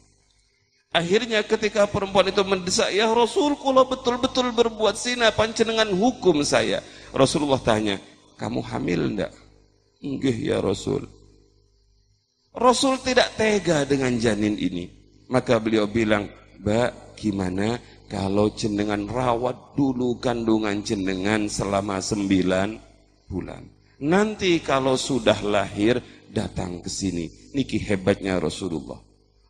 Akhirnya 0.94 1.42
ketika 1.42 1.90
perempuan 1.90 2.30
itu 2.30 2.46
mendesak, 2.46 2.94
ya 2.94 3.10
Rasul, 3.10 3.58
kalau 3.58 3.82
betul-betul 3.82 4.54
berbuat 4.54 4.94
zina, 4.94 5.34
pancenengan 5.34 5.90
hukum 5.90 6.38
saya. 6.46 6.78
Rasulullah 7.10 7.58
tanya, 7.58 7.98
kamu 8.38 8.62
hamil 8.62 9.10
enggak? 9.10 9.34
Enggak 9.98 10.38
ya 10.38 10.62
Rasul. 10.62 11.10
Rasul 12.54 13.02
tidak 13.02 13.34
tega 13.34 13.82
dengan 13.82 14.14
janin 14.22 14.54
ini. 14.54 14.86
Maka 15.26 15.58
beliau 15.58 15.90
bilang, 15.90 16.30
Mbak, 16.60 17.18
gimana 17.18 17.80
kalau 18.06 18.52
jenengan 18.52 19.08
rawat 19.08 19.74
dulu 19.74 20.20
kandungan 20.22 20.84
jenengan 20.84 21.50
selama 21.50 21.98
sembilan 21.98 22.78
bulan. 23.26 23.62
Nanti 24.04 24.60
kalau 24.60 24.98
sudah 24.98 25.38
lahir, 25.40 26.02
datang 26.28 26.82
ke 26.82 26.90
sini. 26.90 27.30
Niki 27.54 27.78
hebatnya 27.78 28.42
Rasulullah. 28.42 28.98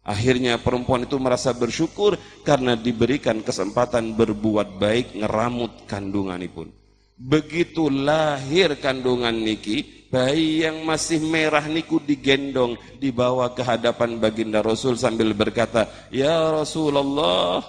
Akhirnya 0.05 0.61
perempuan 0.61 1.09
itu 1.09 1.17
merasa 1.17 1.57
bersyukur 1.57 2.21
karena 2.45 2.77
diberikan 2.77 3.41
kesempatan 3.41 4.13
berbuat 4.13 4.77
baik 4.77 5.17
ngeramut 5.17 5.89
kandungan 5.89 6.45
pun. 6.53 6.69
Begitu 7.15 7.87
lahir 7.87 8.75
kandungan 8.83 9.35
niki, 9.35 10.09
bayi 10.11 10.67
yang 10.67 10.83
masih 10.83 11.23
merah 11.23 11.63
niku 11.71 12.03
digendong 12.03 12.75
dibawa 12.99 13.55
ke 13.55 13.63
hadapan 13.63 14.19
baginda 14.19 14.59
Rasul 14.63 14.99
sambil 14.99 15.31
berkata, 15.31 15.87
"Ya 16.11 16.51
Rasulullah, 16.51 17.63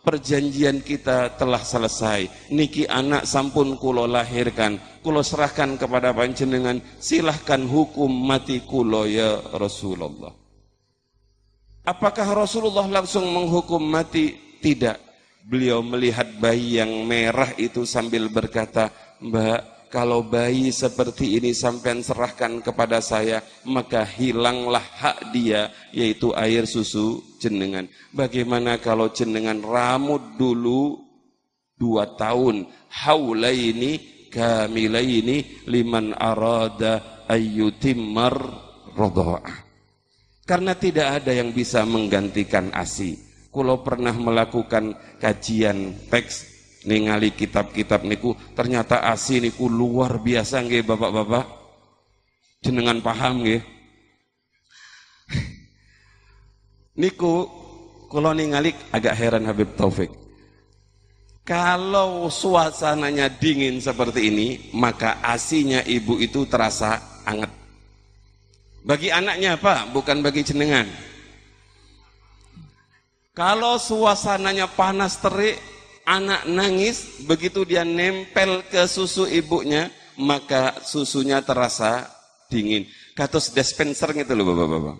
perjanjian 0.00 0.80
kita 0.80 1.36
telah 1.36 1.60
selesai. 1.60 2.52
Niki 2.52 2.88
anak 2.88 3.28
sampun 3.28 3.76
kulo 3.76 4.08
lahirkan, 4.08 4.80
kulo 5.04 5.20
serahkan 5.20 5.76
kepada 5.76 6.12
panjenengan, 6.16 6.80
silahkan 7.00 7.60
hukum 7.68 8.08
mati 8.08 8.64
kulo 8.64 9.04
ya 9.04 9.40
Rasulullah. 9.56 10.32
Apakah 11.84 12.36
Rasulullah 12.36 12.84
langsung 12.88 13.24
menghukum 13.32 13.80
mati? 13.80 14.36
Tidak. 14.60 15.09
Beliau 15.50 15.82
melihat 15.82 16.30
bayi 16.38 16.78
yang 16.78 17.02
merah 17.10 17.50
itu 17.58 17.82
sambil 17.82 18.30
berkata, 18.30 18.94
Mbak, 19.18 19.90
kalau 19.90 20.22
bayi 20.22 20.70
seperti 20.70 21.42
ini 21.42 21.50
sampai 21.50 21.98
serahkan 22.06 22.62
kepada 22.62 23.02
saya, 23.02 23.42
maka 23.66 24.06
hilanglah 24.06 24.78
hak 24.78 25.34
dia, 25.34 25.74
yaitu 25.90 26.30
air 26.38 26.70
susu 26.70 27.18
jenengan. 27.42 27.90
Bagaimana 28.14 28.78
kalau 28.78 29.10
jenengan 29.10 29.58
ramut 29.58 30.38
dulu 30.38 31.02
dua 31.74 32.14
tahun, 32.14 32.70
haulaini 32.86 33.98
kamilaini 34.30 35.66
liman 35.66 36.14
arada 36.14 37.26
ayyutimmar 37.26 38.38
rodha'ah. 38.94 39.66
Karena 40.46 40.78
tidak 40.78 41.22
ada 41.22 41.34
yang 41.34 41.50
bisa 41.50 41.82
menggantikan 41.82 42.70
ASI. 42.70 43.29
Kulo 43.50 43.82
pernah 43.82 44.14
melakukan 44.14 44.94
kajian 45.18 46.06
teks 46.06 46.46
ningali 46.86 47.34
kitab-kitab 47.34 48.06
niku 48.06 48.38
ternyata 48.54 49.02
asi 49.02 49.42
niku 49.42 49.66
luar 49.66 50.22
biasa 50.22 50.62
nggih 50.62 50.86
bapak-bapak. 50.86 51.46
Jenengan 52.62 53.02
paham 53.02 53.42
nggih? 53.42 53.58
Niku 57.00 57.48
kalau 58.06 58.36
ningali 58.36 58.70
agak 58.92 59.16
heran 59.18 59.48
Habib 59.48 59.74
Taufik. 59.74 60.12
Kalau 61.42 62.30
suasananya 62.30 63.32
dingin 63.32 63.80
seperti 63.82 64.30
ini 64.30 64.48
maka 64.76 65.18
asinya 65.24 65.82
ibu 65.82 66.20
itu 66.22 66.46
terasa 66.46 67.24
anget. 67.26 67.50
Bagi 68.86 69.10
anaknya 69.10 69.58
apa 69.58 69.90
bukan 69.90 70.22
bagi 70.22 70.46
jenengan 70.46 70.86
kalau 73.30 73.78
suasananya 73.78 74.66
panas 74.74 75.18
terik 75.22 75.56
anak 76.02 76.42
nangis, 76.50 77.22
begitu 77.24 77.62
dia 77.62 77.86
nempel 77.86 78.66
ke 78.66 78.82
susu 78.90 79.30
ibunya, 79.30 79.88
maka 80.18 80.82
susunya 80.82 81.38
terasa 81.40 82.10
dingin. 82.50 82.84
Katus 83.14 83.54
dispenser 83.54 84.10
gitu 84.12 84.32
loh 84.34 84.50
bapak-bapak. 84.50 84.96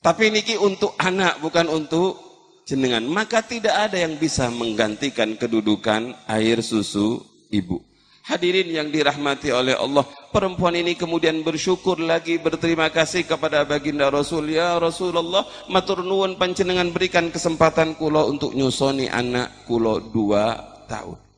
Tapi 0.00 0.32
niki 0.32 0.56
untuk 0.56 0.96
anak 0.96 1.44
bukan 1.44 1.68
untuk 1.68 2.16
jenengan. 2.64 3.04
Maka 3.04 3.44
tidak 3.44 3.90
ada 3.90 4.00
yang 4.00 4.16
bisa 4.16 4.48
menggantikan 4.48 5.36
kedudukan 5.36 6.16
air 6.24 6.64
susu 6.64 7.20
ibu. 7.52 7.89
Hadirin 8.20 8.68
yang 8.68 8.92
dirahmati 8.92 9.48
oleh 9.48 9.72
Allah, 9.72 10.04
perempuan 10.28 10.76
ini 10.76 10.92
kemudian 10.92 11.40
bersyukur 11.40 11.96
lagi 11.96 12.36
berterima 12.36 12.92
kasih 12.92 13.24
kepada 13.24 13.64
baginda 13.64 14.12
Rasul. 14.12 14.52
Ya 14.52 14.76
Rasulullah, 14.76 15.48
matur 15.72 16.04
nuwun 16.04 16.36
panjenengan 16.36 16.92
berikan 16.92 17.32
kesempatan 17.32 17.96
kulo 17.96 18.28
untuk 18.28 18.52
nyusoni 18.52 19.08
anak 19.08 19.64
kulo 19.64 20.04
dua 20.04 20.52
tahun. 20.84 21.29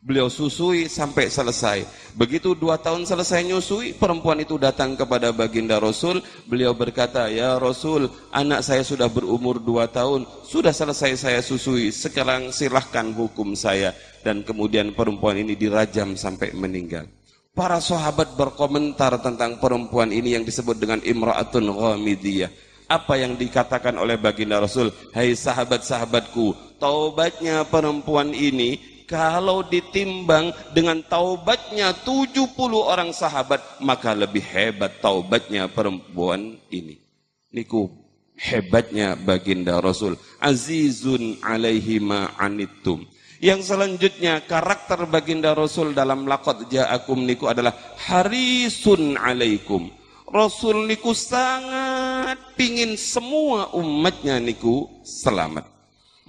Beliau 0.00 0.32
susui 0.32 0.88
sampai 0.88 1.28
selesai. 1.28 1.84
Begitu 2.16 2.56
dua 2.56 2.80
tahun 2.80 3.04
selesai 3.04 3.44
nyusui, 3.44 3.92
perempuan 3.92 4.40
itu 4.40 4.56
datang 4.56 4.96
kepada 4.96 5.28
baginda 5.28 5.76
Rasul. 5.76 6.24
Beliau 6.48 6.72
berkata, 6.72 7.28
Ya 7.28 7.60
Rasul, 7.60 8.08
anak 8.32 8.64
saya 8.64 8.80
sudah 8.80 9.12
berumur 9.12 9.60
dua 9.60 9.92
tahun. 9.92 10.24
Sudah 10.40 10.72
selesai 10.72 11.20
saya 11.20 11.40
susui. 11.44 11.92
Sekarang 11.92 12.48
silahkan 12.48 13.12
hukum 13.12 13.52
saya. 13.52 13.92
Dan 14.24 14.40
kemudian 14.40 14.96
perempuan 14.96 15.36
ini 15.36 15.52
dirajam 15.52 16.16
sampai 16.16 16.56
meninggal. 16.56 17.04
Para 17.52 17.76
sahabat 17.76 18.40
berkomentar 18.40 19.20
tentang 19.20 19.60
perempuan 19.60 20.16
ini 20.16 20.32
yang 20.32 20.48
disebut 20.48 20.80
dengan 20.80 21.04
Imra'atun 21.04 21.68
Ghamidiyah. 21.76 22.48
Apa 22.88 23.20
yang 23.20 23.36
dikatakan 23.36 24.00
oleh 24.00 24.16
baginda 24.16 24.58
Rasul? 24.58 24.90
Hai 25.14 25.36
sahabat-sahabatku, 25.36 26.80
taubatnya 26.82 27.62
perempuan 27.62 28.34
ini 28.34 28.89
kalau 29.10 29.66
ditimbang 29.66 30.54
dengan 30.70 31.02
taubatnya 31.02 31.90
70 32.06 32.46
orang 32.78 33.10
sahabat, 33.10 33.58
maka 33.82 34.14
lebih 34.14 34.38
hebat 34.38 35.02
taubatnya 35.02 35.66
perempuan 35.66 36.54
ini. 36.70 37.02
Niku 37.50 37.90
hebatnya 38.38 39.18
baginda 39.18 39.82
Rasul. 39.82 40.14
Azizun 40.38 41.42
alaihi 41.42 41.98
ma 41.98 42.30
anittum. 42.38 43.02
Yang 43.42 43.74
selanjutnya 43.74 44.46
karakter 44.46 45.10
baginda 45.10 45.58
Rasul 45.58 45.90
dalam 45.90 46.30
lakot 46.30 46.70
ja'akum 46.70 47.26
niku 47.26 47.50
adalah 47.50 47.74
harisun 48.06 49.18
alaikum. 49.18 49.90
Rasul 50.30 50.86
niku 50.86 51.10
sangat 51.10 52.38
pingin 52.54 52.94
semua 52.94 53.74
umatnya 53.74 54.38
niku 54.38 54.86
selamat. 55.02 55.79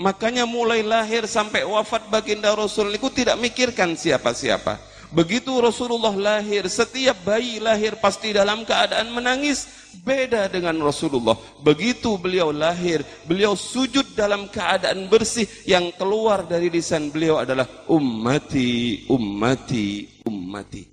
Makanya 0.02 0.50
mulai 0.50 0.82
lahir 0.82 1.30
sampai 1.30 1.62
wafat 1.62 2.10
baginda 2.10 2.50
Rasul 2.58 2.90
itu 2.98 3.06
tidak 3.14 3.38
mikirkan 3.38 3.94
siapa-siapa. 3.94 4.82
Begitu 5.12 5.52
Rasulullah 5.62 6.16
lahir, 6.16 6.66
setiap 6.66 7.22
bayi 7.22 7.62
lahir 7.62 8.00
pasti 8.02 8.34
dalam 8.34 8.66
keadaan 8.66 9.14
menangis. 9.14 9.70
Beda 9.92 10.48
dengan 10.48 10.80
Rasulullah. 10.80 11.36
Begitu 11.60 12.16
beliau 12.16 12.50
lahir, 12.56 13.04
beliau 13.28 13.54
sujud 13.60 14.16
dalam 14.16 14.48
keadaan 14.48 15.12
bersih. 15.12 15.46
Yang 15.68 16.00
keluar 16.00 16.48
dari 16.48 16.72
lisan 16.72 17.12
beliau 17.12 17.44
adalah 17.44 17.68
ummati, 17.92 19.06
ummati, 19.12 20.08
ummati. 20.24 20.84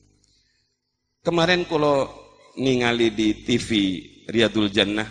Kemarin 1.23 1.63
kalau 1.71 2.11
ningali 2.59 3.15
di 3.15 3.39
TV 3.47 3.69
Riyadul 4.27 4.69
Jannah, 4.69 5.07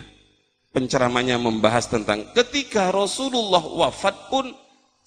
penceramanya 0.72 1.40
membahas 1.40 1.88
tentang 1.88 2.28
ketika 2.36 2.92
Rasulullah 2.92 3.62
wafat 3.62 4.28
pun 4.28 4.52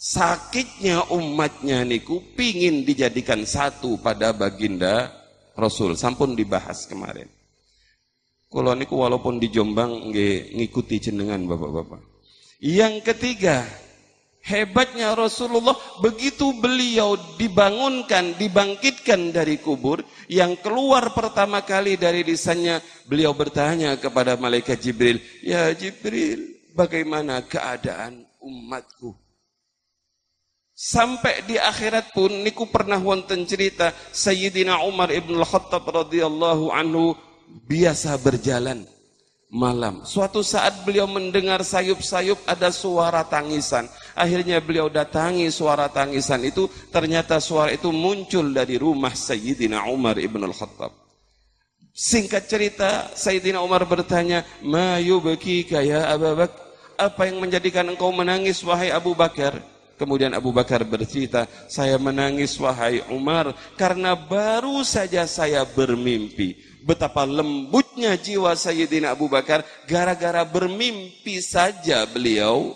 sakitnya 0.01 1.13
umatnya 1.13 1.85
niku 1.85 2.21
pingin 2.33 2.81
dijadikan 2.81 3.45
satu 3.45 4.01
pada 4.01 4.33
baginda 4.33 5.13
Rasul. 5.53 5.93
Sampun 5.93 6.33
dibahas 6.33 6.89
kemarin. 6.89 7.29
Kalau 8.51 8.75
niku 8.75 8.99
walaupun 8.99 9.39
di 9.39 9.47
Jombang 9.47 10.11
ngikuti 10.11 10.99
jenengan 10.99 11.39
bapak-bapak. 11.47 12.03
Yang 12.59 13.07
ketiga, 13.07 13.63
Hebatnya 14.41 15.13
Rasulullah 15.13 15.77
begitu 16.01 16.49
beliau 16.57 17.13
dibangunkan, 17.37 18.33
dibangkitkan 18.41 19.29
dari 19.29 19.61
kubur, 19.61 20.01
yang 20.25 20.57
keluar 20.57 21.13
pertama 21.13 21.61
kali 21.61 21.93
dari 21.93 22.25
lisannya 22.25 22.81
beliau 23.05 23.37
bertanya 23.37 23.93
kepada 24.01 24.33
malaikat 24.41 24.81
Jibril, 24.81 25.21
"Ya 25.45 25.69
Jibril, 25.77 26.57
bagaimana 26.73 27.45
keadaan 27.45 28.25
umatku?" 28.41 29.13
Sampai 30.73 31.45
di 31.45 31.61
akhirat 31.61 32.09
pun 32.09 32.41
niku 32.41 32.65
pernah 32.65 32.97
wonten 32.97 33.45
cerita 33.45 33.93
Sayyidina 34.09 34.81
Umar 34.81 35.13
ibn 35.13 35.37
al-Khattab 35.37 35.85
radhiyallahu 35.85 36.73
anhu 36.73 37.13
biasa 37.69 38.17
berjalan 38.17 38.89
malam. 39.51 40.07
Suatu 40.07 40.39
saat 40.41 40.87
beliau 40.87 41.05
mendengar 41.05 41.59
sayup-sayup 41.61 42.39
ada 42.47 42.71
suara 42.71 43.21
tangisan. 43.27 43.85
Akhirnya 44.15 44.63
beliau 44.63 44.87
datangi 44.87 45.51
suara 45.51 45.91
tangisan 45.91 46.41
itu, 46.47 46.71
ternyata 46.89 47.37
suara 47.43 47.75
itu 47.75 47.91
muncul 47.91 48.55
dari 48.55 48.79
rumah 48.79 49.11
Sayyidina 49.11 49.91
Umar 49.91 50.15
ibn 50.17 50.39
al-Khattab. 50.47 50.95
Singkat 51.91 52.47
cerita, 52.47 52.89
Sayyidina 53.11 53.59
Umar 53.59 53.83
bertanya, 53.83 54.47
Ma 54.63 54.95
yubakika 55.03 55.83
ya 55.83 56.07
Abu 56.07 56.31
Bakar? 56.31 56.71
Apa 56.95 57.27
yang 57.27 57.41
menjadikan 57.41 57.83
engkau 57.89 58.13
menangis 58.13 58.61
wahai 58.63 58.93
Abu 58.93 59.11
Bakar? 59.11 59.59
Kemudian 59.97 60.33
Abu 60.33 60.49
Bakar 60.49 60.81
bercerita, 60.81 61.45
saya 61.69 61.97
menangis 62.01 62.57
wahai 62.57 63.05
Umar 63.13 63.53
karena 63.77 64.17
baru 64.17 64.81
saja 64.81 65.29
saya 65.29 65.61
bermimpi. 65.61 66.70
Betapa 66.81 67.29
lembutnya 67.29 68.17
jiwa 68.17 68.57
Sayyidina 68.57 69.13
Abu 69.13 69.29
Bakar 69.29 69.61
gara-gara 69.85 70.41
bermimpi 70.41 71.37
saja 71.37 72.09
beliau 72.09 72.73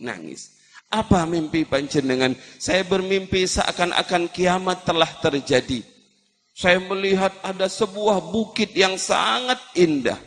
nangis. 0.00 0.56
Apa 0.92 1.24
mimpi 1.24 1.64
panjenengan? 1.64 2.36
Saya 2.60 2.84
bermimpi 2.84 3.48
seakan-akan 3.48 4.28
kiamat 4.28 4.84
telah 4.84 5.08
terjadi. 5.24 5.80
Saya 6.52 6.84
melihat 6.84 7.32
ada 7.40 7.64
sebuah 7.64 8.20
bukit 8.28 8.76
yang 8.76 9.00
sangat 9.00 9.56
indah. 9.72 10.20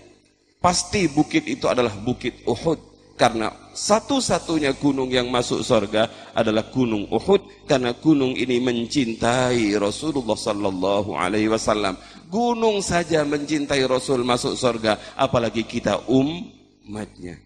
Pasti 0.57 1.05
bukit 1.05 1.45
itu 1.45 1.69
adalah 1.69 1.93
bukit 1.93 2.41
Uhud. 2.49 2.81
Karena 3.15 3.47
satu-satunya 3.77 4.75
gunung 4.75 5.07
yang 5.07 5.29
masuk 5.29 5.61
surga 5.61 6.33
adalah 6.33 6.65
gunung 6.73 7.05
Uhud. 7.13 7.69
Karena 7.69 7.93
gunung 7.93 8.33
ini 8.33 8.57
mencintai 8.57 9.77
Rasulullah 9.77 10.33
Sallallahu 10.33 11.13
Alaihi 11.13 11.45
Wasallam. 11.45 11.93
Gunung 12.25 12.81
saja 12.81 13.21
mencintai 13.21 13.85
Rasul 13.85 14.25
masuk 14.25 14.57
surga. 14.57 15.15
Apalagi 15.15 15.63
kita 15.65 16.05
umatnya. 16.09 17.41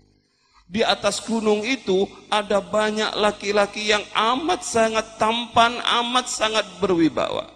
Di 0.70 0.86
atas 0.86 1.18
gunung 1.26 1.66
itu 1.66 2.06
ada 2.30 2.62
banyak 2.62 3.18
laki-laki 3.18 3.90
yang 3.90 4.06
amat 4.14 4.62
sangat 4.62 5.18
tampan, 5.18 5.82
amat 5.82 6.30
sangat 6.30 6.62
berwibawa. 6.78 7.50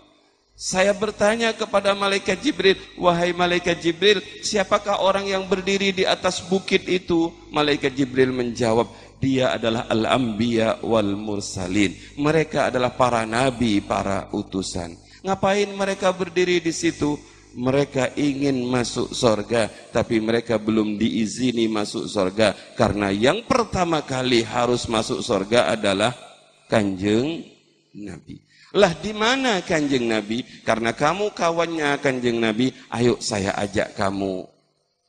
Saya 0.57 0.93
bertanya 0.97 1.53
kepada 1.53 1.93
malaikat 1.93 2.41
Jibril, 2.41 2.77
wahai 2.97 3.29
malaikat 3.33 3.77
Jibril, 3.85 4.21
siapakah 4.41 5.01
orang 5.01 5.29
yang 5.29 5.45
berdiri 5.45 5.93
di 5.93 6.05
atas 6.09 6.41
bukit 6.45 6.89
itu? 6.89 7.29
Malaikat 7.53 7.93
Jibril 7.93 8.33
menjawab, 8.33 8.89
dia 9.21 9.53
adalah 9.53 9.85
al-anbiya 9.89 10.81
wal 10.81 11.13
mursalin. 11.13 11.93
Mereka 12.17 12.73
adalah 12.73 12.97
para 12.97 13.29
nabi, 13.29 13.77
para 13.81 14.29
utusan. 14.33 15.02
Ngapain 15.23 15.71
mereka 15.71 16.11
berdiri 16.11 16.59
di 16.59 16.75
situ? 16.75 17.15
Mereka 17.53 18.17
ingin 18.17 18.65
masuk 18.65 19.13
sorga, 19.13 19.69
tapi 19.93 20.17
mereka 20.17 20.57
belum 20.57 20.97
diizini 20.97 21.69
masuk 21.69 22.09
sorga. 22.09 22.51
Karena 22.73 23.13
yang 23.13 23.45
pertama 23.45 24.01
kali 24.03 24.41
harus 24.43 24.89
masuk 24.89 25.21
sorga 25.21 25.71
adalah 25.71 26.11
kanjeng 26.67 27.45
Nabi. 27.93 28.41
Lah 28.73 28.89
di 28.97 29.13
mana 29.13 29.61
kanjeng 29.61 30.09
Nabi? 30.09 30.41
Karena 30.65 30.97
kamu 30.97 31.29
kawannya 31.37 32.01
kanjeng 32.01 32.41
Nabi, 32.41 32.73
ayo 32.89 33.21
saya 33.21 33.53
ajak 33.53 33.93
kamu 33.93 34.49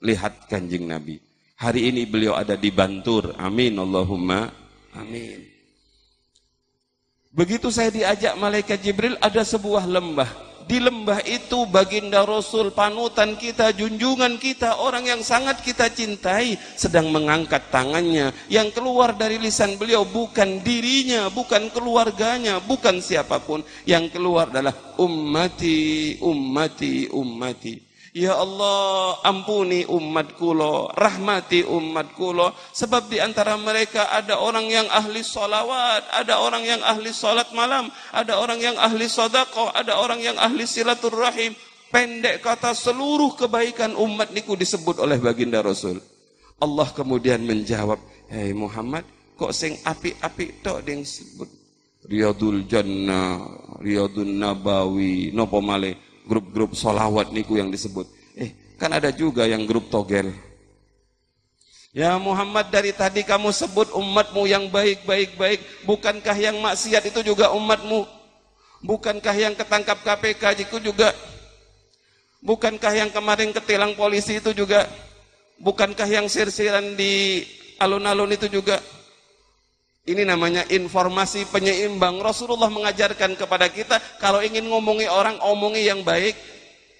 lihat 0.04 0.44
kanjeng 0.46 0.84
Nabi. 0.84 1.16
Hari 1.56 1.88
ini 1.90 2.04
beliau 2.04 2.36
ada 2.36 2.60
di 2.60 2.68
Bantur. 2.68 3.32
Amin 3.40 3.80
Allahumma. 3.80 4.52
Amin. 4.92 5.53
Begitu 7.34 7.66
saya 7.74 7.90
diajak 7.90 8.38
malaikat 8.38 8.78
Jibril 8.78 9.18
ada 9.18 9.42
sebuah 9.42 9.90
lembah 9.90 10.54
di 10.64 10.80
lembah 10.80 11.20
itu 11.28 11.68
baginda 11.68 12.24
Rasul 12.24 12.72
panutan 12.72 13.36
kita, 13.36 13.76
junjungan 13.76 14.40
kita, 14.40 14.80
orang 14.80 15.04
yang 15.04 15.20
sangat 15.20 15.60
kita 15.60 15.92
cintai 15.92 16.56
sedang 16.72 17.12
mengangkat 17.12 17.68
tangannya. 17.68 18.32
Yang 18.48 18.80
keluar 18.80 19.12
dari 19.12 19.36
lisan 19.36 19.76
beliau 19.76 20.08
bukan 20.08 20.64
dirinya, 20.64 21.28
bukan 21.28 21.68
keluarganya, 21.68 22.64
bukan 22.64 23.04
siapa 23.04 23.44
pun. 23.44 23.60
Yang 23.84 24.16
keluar 24.16 24.48
adalah 24.48 24.72
ummati, 24.96 26.16
ummati, 26.24 27.12
ummati. 27.12 27.93
Ya 28.14 28.38
Allah, 28.38 29.18
ampuni 29.26 29.82
umat 29.90 30.38
kulo, 30.38 30.86
rahmati 30.94 31.66
umat 31.66 32.14
kulo. 32.14 32.54
Sebab 32.70 33.10
di 33.10 33.18
antara 33.18 33.58
mereka 33.58 34.06
ada 34.06 34.38
orang 34.38 34.70
yang 34.70 34.86
ahli 34.86 35.26
solawat, 35.26 36.14
ada 36.14 36.38
orang 36.38 36.62
yang 36.62 36.78
ahli 36.78 37.10
solat 37.10 37.50
malam, 37.50 37.90
ada 38.14 38.38
orang 38.38 38.62
yang 38.62 38.78
ahli 38.78 39.10
sodakoh, 39.10 39.74
ada 39.74 39.98
orang 39.98 40.22
yang 40.22 40.38
ahli 40.38 40.62
silaturrahim. 40.62 41.58
Pendek 41.90 42.38
kata 42.38 42.70
seluruh 42.70 43.34
kebaikan 43.34 43.98
umat 43.98 44.30
niku 44.30 44.54
disebut 44.54 45.02
oleh 45.02 45.18
baginda 45.18 45.58
Rasul. 45.58 45.98
Allah 46.62 46.86
kemudian 46.94 47.42
menjawab, 47.42 47.98
Hei 48.30 48.54
Muhammad, 48.54 49.02
kok 49.34 49.50
sing 49.50 49.74
api-api 49.82 50.62
tok 50.62 50.86
yang 50.86 51.02
sebut 51.02 51.50
Riyadul 52.06 52.68
Jannah, 52.70 53.42
Riyadul 53.82 54.38
Nabawi, 54.38 55.34
nopo 55.34 55.58
male 55.58 56.03
grup-grup 56.24 56.72
solawat 56.72 57.30
niku 57.30 57.60
yang 57.60 57.68
disebut. 57.68 58.08
Eh, 58.34 58.76
kan 58.80 58.90
ada 58.92 59.12
juga 59.14 59.44
yang 59.44 59.68
grup 59.68 59.88
togel. 59.92 60.32
Ya 61.94 62.18
Muhammad 62.18 62.74
dari 62.74 62.90
tadi 62.90 63.22
kamu 63.22 63.54
sebut 63.54 63.94
umatmu 63.94 64.50
yang 64.50 64.66
baik-baik-baik. 64.66 65.86
Bukankah 65.86 66.34
yang 66.34 66.58
maksiat 66.58 67.06
itu 67.06 67.22
juga 67.22 67.54
umatmu? 67.54 68.02
Bukankah 68.82 69.32
yang 69.32 69.54
ketangkap 69.54 70.02
KPK 70.02 70.66
itu 70.66 70.82
juga? 70.82 71.14
Bukankah 72.42 72.92
yang 72.92 73.08
kemarin 73.14 73.54
ketilang 73.54 73.94
polisi 73.94 74.42
itu 74.42 74.50
juga? 74.52 74.90
Bukankah 75.62 76.10
yang 76.10 76.26
sir-siran 76.26 76.98
di 76.98 77.46
alun-alun 77.78 78.34
itu 78.34 78.50
juga? 78.50 78.82
Ini 80.04 80.20
namanya 80.28 80.68
informasi 80.68 81.48
penyeimbang. 81.48 82.20
Rasulullah 82.20 82.68
mengajarkan 82.68 83.40
kepada 83.40 83.72
kita 83.72 83.96
kalau 84.20 84.44
ingin 84.44 84.68
ngomongi 84.68 85.08
orang, 85.08 85.40
omongi 85.40 85.88
yang 85.88 86.04
baik, 86.04 86.36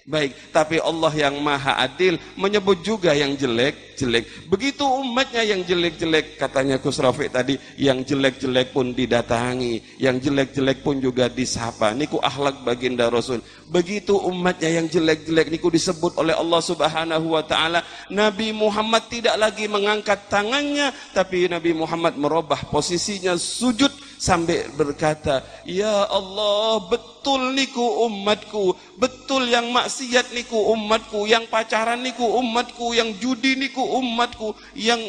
baik. 0.05 0.53
Tapi 0.53 0.77
Allah 0.77 1.09
yang 1.17 1.41
maha 1.41 1.81
adil 1.81 2.21
menyebut 2.37 2.85
juga 2.85 3.11
yang 3.17 3.33
jelek, 3.33 3.97
jelek. 3.97 4.45
Begitu 4.45 4.85
umatnya 4.85 5.41
yang 5.41 5.65
jelek-jelek, 5.65 6.37
katanya 6.37 6.77
Gus 6.77 7.01
Rafiq 7.01 7.33
tadi, 7.33 7.57
yang 7.81 8.05
jelek-jelek 8.05 8.69
pun 8.69 8.93
didatangi, 8.93 9.97
yang 9.97 10.21
jelek-jelek 10.21 10.85
pun 10.85 11.01
juga 11.01 11.25
disapa. 11.25 11.97
Niku 11.97 12.21
akhlak 12.21 12.61
baginda 12.61 13.09
Rasul. 13.09 13.41
Begitu 13.65 14.13
umatnya 14.13 14.77
yang 14.77 14.85
jelek-jelek 14.85 15.49
niku 15.49 15.73
disebut 15.73 16.21
oleh 16.21 16.37
Allah 16.37 16.61
Subhanahu 16.61 17.33
wa 17.33 17.41
taala, 17.41 17.81
Nabi 18.13 18.53
Muhammad 18.53 19.09
tidak 19.09 19.35
lagi 19.41 19.65
mengangkat 19.65 20.29
tangannya, 20.29 20.93
tapi 21.17 21.49
Nabi 21.49 21.73
Muhammad 21.73 22.13
merubah 22.13 22.61
posisinya 22.69 23.33
sujud 23.33 24.04
sampai 24.17 24.69
berkata, 24.75 25.43
"Ya 25.67 26.05
Allah, 26.07 26.79
betul 26.87 27.55
niku 27.55 28.07
umatku, 28.07 28.75
betul 28.99 29.47
yang 29.49 29.71
maksiat 29.71 30.31
niku 30.31 30.71
umatku, 30.75 31.27
yang 31.27 31.47
pacaran 31.49 31.99
niku 32.01 32.23
umatku, 32.23 32.95
yang 32.95 33.11
judi 33.19 33.59
niku 33.59 33.81
umatku, 33.81 34.55
yang 34.77 35.01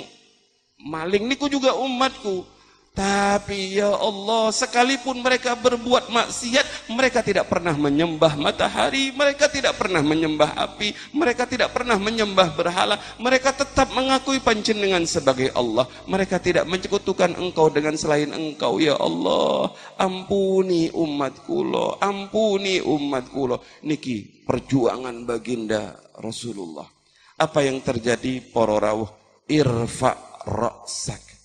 maling 0.82 1.26
niku 1.28 1.46
juga 1.46 1.74
umatku." 1.76 2.55
Tapi 2.96 3.76
ya 3.76 3.92
Allah, 3.92 4.48
sekalipun 4.48 5.20
mereka 5.20 5.52
berbuat 5.52 6.08
maksiat, 6.08 6.88
mereka 6.88 7.20
tidak 7.20 7.44
pernah 7.44 7.76
menyembah 7.76 8.40
matahari, 8.40 9.12
mereka 9.12 9.52
tidak 9.52 9.76
pernah 9.76 10.00
menyembah 10.00 10.56
api, 10.56 10.96
mereka 11.12 11.44
tidak 11.44 11.76
pernah 11.76 12.00
menyembah 12.00 12.56
berhala, 12.56 12.96
mereka 13.20 13.52
tetap 13.52 13.92
mengakui 13.92 14.40
panjenengan 14.40 15.04
sebagai 15.04 15.52
Allah. 15.52 15.84
Mereka 16.08 16.40
tidak 16.40 16.64
mencekutukan 16.64 17.36
engkau 17.36 17.68
dengan 17.68 18.00
selain 18.00 18.32
engkau. 18.32 18.80
Ya 18.80 18.96
Allah, 18.96 19.76
ampuni 20.00 20.88
umatku 20.88 21.68
lo, 21.68 22.00
ampuni 22.00 22.80
umatku 22.80 23.44
lo. 23.44 23.60
Niki 23.84 24.40
perjuangan 24.48 25.28
baginda 25.28 26.00
Rasulullah. 26.16 26.88
Apa 27.36 27.60
yang 27.60 27.84
terjadi 27.84 28.40
para 28.40 28.80
rawuh? 28.80 29.12
Irfa 29.52 30.40
ra'sak 30.48 31.35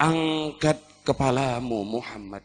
angkat 0.00 0.80
kepalamu 1.04 1.84
Muhammad. 1.84 2.40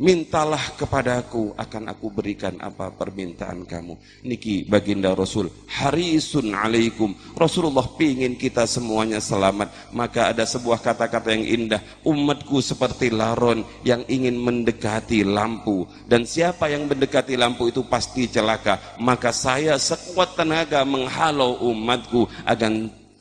Mintalah 0.00 0.80
kepadaku 0.80 1.52
akan 1.60 1.92
aku 1.92 2.08
berikan 2.08 2.56
apa 2.56 2.88
permintaan 2.88 3.68
kamu. 3.68 4.00
Niki 4.24 4.64
baginda 4.64 5.12
Rasul 5.12 5.52
harisun 5.68 6.56
alaikum. 6.56 7.12
Rasulullah 7.36 7.84
pingin 8.00 8.32
kita 8.40 8.64
semuanya 8.64 9.20
selamat. 9.20 9.92
Maka 9.92 10.32
ada 10.32 10.48
sebuah 10.48 10.80
kata-kata 10.80 11.36
yang 11.36 11.44
indah. 11.44 11.84
Umatku 12.00 12.64
seperti 12.64 13.12
laron 13.12 13.60
yang 13.84 14.00
ingin 14.08 14.40
mendekati 14.40 15.20
lampu. 15.20 15.84
Dan 16.08 16.24
siapa 16.24 16.72
yang 16.72 16.88
mendekati 16.88 17.36
lampu 17.36 17.68
itu 17.68 17.84
pasti 17.84 18.24
celaka. 18.24 18.80
Maka 19.04 19.36
saya 19.36 19.76
sekuat 19.76 20.32
tenaga 20.32 20.80
menghalau 20.88 21.60
umatku 21.60 22.24
agar 22.48 22.72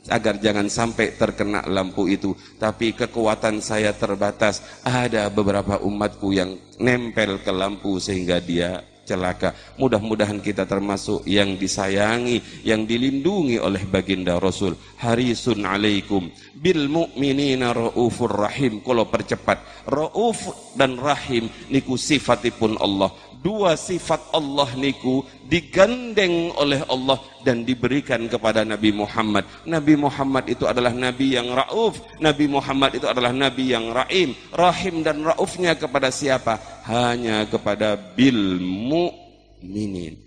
agar 0.10 0.42
jangan 0.42 0.68
sampai 0.68 1.16
terkena 1.16 1.64
lampu 1.70 2.10
itu. 2.10 2.34
Tapi 2.58 2.98
kekuatan 2.98 3.62
saya 3.62 3.94
terbatas. 3.96 4.82
Ada 4.84 5.30
beberapa 5.30 5.80
umatku 5.80 6.34
yang 6.34 6.58
nempel 6.82 7.40
ke 7.40 7.52
lampu 7.54 8.02
sehingga 8.02 8.42
dia 8.42 8.84
celaka. 9.10 9.58
Mudah-mudahan 9.82 10.38
kita 10.38 10.70
termasuk 10.70 11.26
yang 11.26 11.58
disayangi, 11.58 12.62
yang 12.62 12.86
dilindungi 12.86 13.58
oleh 13.58 13.82
baginda 13.90 14.38
Rasul. 14.38 14.78
Harisun 15.02 15.66
alaikum 15.66 16.30
bil 16.54 16.86
mu'minina 16.86 17.74
raufur 17.74 18.30
rahim. 18.30 18.86
Kalau 18.86 19.10
percepat, 19.10 19.66
rauf 19.90 20.46
dan 20.78 21.02
rahim 21.02 21.50
niku 21.74 21.98
sifatipun 21.98 22.78
Allah 22.78 23.10
dua 23.40 23.80
sifat 23.80 24.20
Allah 24.36 24.68
niku 24.76 25.24
digandeng 25.48 26.52
oleh 26.60 26.84
Allah 26.92 27.18
dan 27.42 27.64
diberikan 27.64 28.28
kepada 28.28 28.68
Nabi 28.68 28.92
Muhammad. 28.92 29.48
Nabi 29.64 29.96
Muhammad 29.96 30.52
itu 30.52 30.68
adalah 30.68 30.92
nabi 30.92 31.40
yang 31.40 31.48
rauf, 31.56 32.04
Nabi 32.20 32.46
Muhammad 32.52 33.00
itu 33.00 33.08
adalah 33.08 33.32
nabi 33.32 33.72
yang 33.72 33.96
rahim. 33.96 34.36
Rahim 34.52 35.02
dan 35.02 35.24
raufnya 35.24 35.74
kepada 35.80 36.12
siapa? 36.12 36.60
Hanya 36.86 37.48
kepada 37.48 37.96
bil 37.96 38.60
mu'minin. 38.60 40.20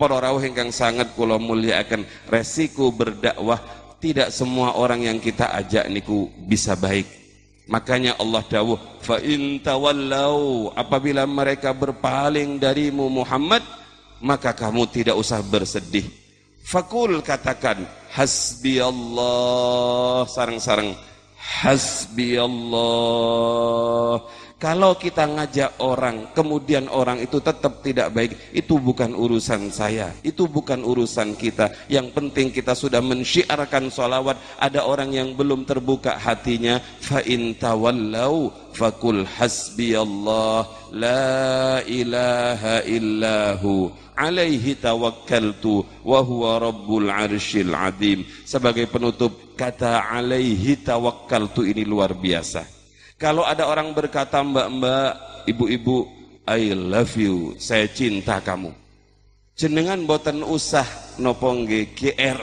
Para 0.00 0.16
rawuh 0.16 0.40
ingkang 0.40 0.72
sangat 0.72 1.12
kula 1.12 1.36
mulyakaken 1.36 2.08
resiko 2.32 2.88
berdakwah 2.88 3.60
tidak 4.00 4.32
semua 4.32 4.80
orang 4.80 5.04
yang 5.04 5.18
kita 5.20 5.52
ajak 5.52 5.92
niku 5.92 6.32
bisa 6.48 6.72
baik 6.72 7.19
Makanya 7.70 8.18
Allah 8.18 8.42
dawuh, 8.42 8.98
fa 8.98 9.22
in 9.22 9.62
tawallau 9.62 10.74
apabila 10.74 11.22
mereka 11.22 11.70
berpaling 11.70 12.58
darimu 12.58 13.06
Muhammad, 13.06 13.62
maka 14.18 14.50
kamu 14.50 14.90
tidak 14.90 15.14
usah 15.14 15.38
bersedih. 15.38 16.10
Fakul 16.66 17.22
katakan, 17.22 17.86
hasbi 18.10 18.82
Allah 18.82 20.26
sarang-sarang 20.26 20.98
hasbi 21.40 22.38
Allah 22.38 24.20
Kalau 24.60 24.92
kita 24.92 25.24
ngajak 25.24 25.80
orang, 25.80 26.36
kemudian 26.36 26.84
orang 26.92 27.16
itu 27.24 27.40
tetap 27.40 27.80
tidak 27.80 28.12
baik, 28.12 28.36
itu 28.52 28.76
bukan 28.76 29.16
urusan 29.16 29.72
saya, 29.72 30.12
itu 30.20 30.44
bukan 30.44 30.84
urusan 30.84 31.32
kita. 31.32 31.72
Yang 31.88 32.12
penting 32.12 32.52
kita 32.52 32.76
sudah 32.76 33.00
mensyiarkan 33.00 33.88
salawat, 33.88 34.36
ada 34.60 34.84
orang 34.84 35.16
yang 35.16 35.32
belum 35.32 35.64
terbuka 35.64 36.20
hatinya, 36.20 36.76
fa 37.00 37.24
in 37.24 37.56
tawallau 37.56 38.52
fakul 38.76 39.24
hasbiyallah 39.24 40.68
la 40.92 41.80
ilaha 41.88 42.84
illahu 42.84 43.88
alaihi 44.12 44.76
tawakkaltu 44.76 45.88
wa 46.04 46.20
huwa 46.20 46.60
rabbul 46.60 47.08
arsyil 47.08 47.72
adim. 47.72 48.28
Sebagai 48.44 48.84
penutup, 48.92 49.56
kata 49.56 50.04
alaihi 50.04 50.76
tawakkaltu 50.84 51.64
ini 51.64 51.88
luar 51.88 52.12
biasa 52.12 52.79
kalau 53.20 53.44
ada 53.44 53.68
orang 53.68 53.92
berkata 53.92 54.40
mbak-mbak, 54.40 55.44
ibu-ibu, 55.44 56.08
I 56.48 56.72
love 56.72 57.12
you, 57.20 57.52
saya 57.60 57.84
cinta 57.84 58.40
kamu. 58.40 58.72
Jenengan 59.52 60.00
boten 60.08 60.40
usah 60.40 60.88
nopongge 61.20 61.92
GR. 61.92 62.40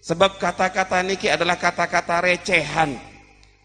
Sebab 0.00 0.40
kata-kata 0.40 1.04
niki 1.04 1.28
adalah 1.28 1.60
kata-kata 1.60 2.24
recehan. 2.24 2.96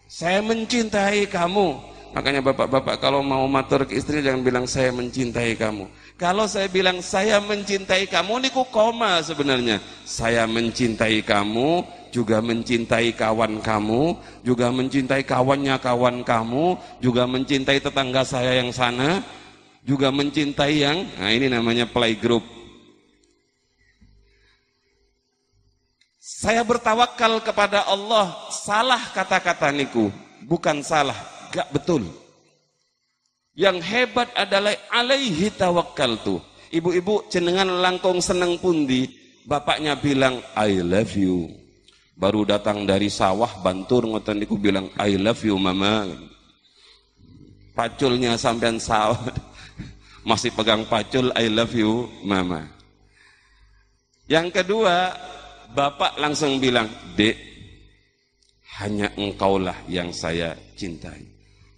Saya 0.04 0.44
mencintai 0.44 1.24
kamu. 1.32 1.80
Makanya 2.12 2.44
bapak-bapak 2.44 3.00
kalau 3.00 3.24
mau 3.24 3.48
matur 3.48 3.88
ke 3.88 3.96
istri 3.96 4.20
jangan 4.20 4.44
bilang 4.44 4.68
saya 4.68 4.92
mencintai 4.92 5.56
kamu. 5.56 5.88
Kalau 6.20 6.44
saya 6.44 6.68
bilang 6.68 7.00
saya 7.00 7.40
mencintai 7.40 8.04
kamu, 8.04 8.44
niku 8.44 8.68
koma 8.68 9.24
sebenarnya. 9.24 9.80
Saya 10.04 10.44
mencintai 10.44 11.24
kamu, 11.24 11.88
juga 12.12 12.44
mencintai 12.44 13.16
kawan 13.16 13.64
kamu, 13.64 14.20
juga 14.44 14.68
mencintai 14.68 15.24
kawannya 15.24 15.80
kawan 15.80 16.20
kamu, 16.20 16.76
juga 17.00 17.24
mencintai 17.24 17.80
tetangga 17.80 18.22
saya 18.22 18.60
yang 18.60 18.68
sana, 18.68 19.24
juga 19.80 20.12
mencintai 20.12 20.74
yang, 20.76 21.08
nah 21.16 21.32
ini 21.32 21.48
namanya 21.48 21.88
playgroup. 21.88 22.44
Saya 26.20 26.60
bertawakal 26.62 27.40
kepada 27.40 27.88
Allah, 27.88 28.36
salah 28.52 29.00
kata-kata 29.16 29.72
niku, 29.72 30.12
bukan 30.44 30.84
salah, 30.84 31.16
gak 31.48 31.72
betul. 31.72 32.04
Yang 33.56 33.84
hebat 33.88 34.28
adalah 34.36 34.76
alaihi 34.92 35.48
tawakal 35.48 36.20
tuh. 36.20 36.40
Ibu-ibu 36.72 37.28
cenengan 37.28 37.68
langkong 37.68 38.20
seneng 38.24 38.56
pundi, 38.56 39.04
bapaknya 39.44 39.92
bilang 39.92 40.40
I 40.56 40.80
love 40.80 41.12
you 41.16 41.61
baru 42.16 42.44
datang 42.44 42.84
dari 42.84 43.08
sawah 43.08 43.60
bantur 43.60 44.04
ngoten 44.06 44.44
niku 44.44 44.60
bilang 44.60 44.88
I 45.00 45.16
love 45.16 45.42
you 45.44 45.56
mama. 45.56 46.08
Paculnya 47.72 48.36
sampean 48.36 48.76
sawah. 48.76 49.18
Masih 50.28 50.54
pegang 50.54 50.86
pacul 50.86 51.34
I 51.34 51.50
love 51.50 51.74
you 51.74 52.06
mama. 52.22 52.68
Yang 54.30 54.62
kedua 54.62 55.10
bapak 55.74 56.20
langsung 56.20 56.62
bilang 56.62 56.86
dek 57.18 57.34
hanya 58.78 59.10
engkaulah 59.18 59.76
yang 59.90 60.14
saya 60.14 60.54
cintai. 60.78 61.26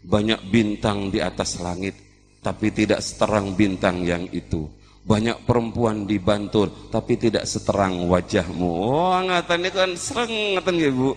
Banyak 0.04 0.52
bintang 0.52 1.08
di 1.08 1.24
atas 1.24 1.56
langit 1.64 1.96
tapi 2.44 2.68
tidak 2.68 3.00
seterang 3.00 3.56
bintang 3.56 4.04
yang 4.04 4.28
itu 4.28 4.68
banyak 5.04 5.44
perempuan 5.44 6.08
dibantur 6.08 6.72
tapi 6.88 7.20
tidak 7.20 7.44
seterang 7.44 8.08
wajahmu. 8.08 8.68
Oh, 8.88 9.12
ngatan 9.20 9.60
ini 9.60 9.70
kan 9.70 9.90
sereng 9.94 10.32
ngatan 10.56 10.80
ya, 10.80 10.90
Bu. 10.90 11.12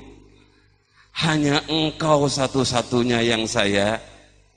Hanya 1.18 1.66
engkau 1.66 2.30
satu-satunya 2.30 3.26
yang 3.26 3.50
saya 3.50 3.98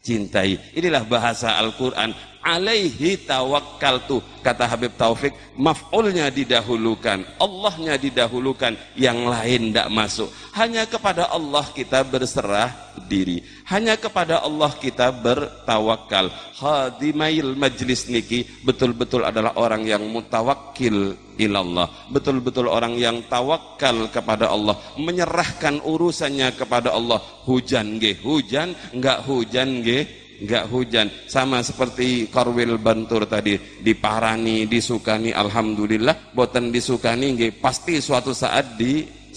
cintai. 0.05 0.61
Inilah 0.77 1.07
bahasa 1.09 1.57
Al-Qur'an 1.57 2.13
alaihi 2.41 3.21
tawakkaltu 3.21 4.25
kata 4.41 4.65
Habib 4.65 4.97
Taufik 4.97 5.37
maf'ulnya 5.61 6.33
didahulukan 6.33 7.21
Allahnya 7.37 8.01
didahulukan 8.01 8.77
yang 8.97 9.29
lain 9.29 9.71
tidak 9.71 9.89
masuk 9.93 10.29
hanya 10.57 10.89
kepada 10.89 11.29
Allah 11.29 11.65
kita 11.77 12.01
berserah 12.01 12.73
diri 13.07 13.45
hanya 13.71 13.95
kepada 13.95 14.43
Allah 14.43 14.75
kita 14.75 15.15
bertawakal. 15.15 16.27
Hadimail 16.59 17.55
majlis 17.55 18.11
niki 18.11 18.43
betul-betul 18.67 19.23
adalah 19.23 19.55
orang 19.55 19.87
yang 19.87 20.03
mutawakkil 20.11 21.15
ilallah. 21.39 21.87
Betul-betul 22.11 22.67
orang 22.67 22.99
yang 22.99 23.23
tawakal 23.31 24.11
kepada 24.11 24.51
Allah. 24.51 24.75
Menyerahkan 24.99 25.87
urusannya 25.87 26.51
kepada 26.59 26.91
Allah. 26.99 27.23
Hujan 27.47 28.03
ge 28.03 28.19
hujan. 28.19 28.75
Enggak 28.91 29.23
hujan 29.31 29.87
ge 29.87 30.21
nggak 30.41 30.73
hujan. 30.73 31.07
Sama 31.31 31.63
seperti 31.63 32.27
Korwil 32.27 32.81
Bantur 32.81 33.29
tadi. 33.31 33.55
Diparani 33.55 34.67
disukani 34.67 35.31
alhamdulillah. 35.31 36.35
Boten 36.35 36.75
disukani 36.75 37.39
nggih. 37.39 37.53
Pasti 37.63 38.03
suatu 38.03 38.35
saat 38.35 38.75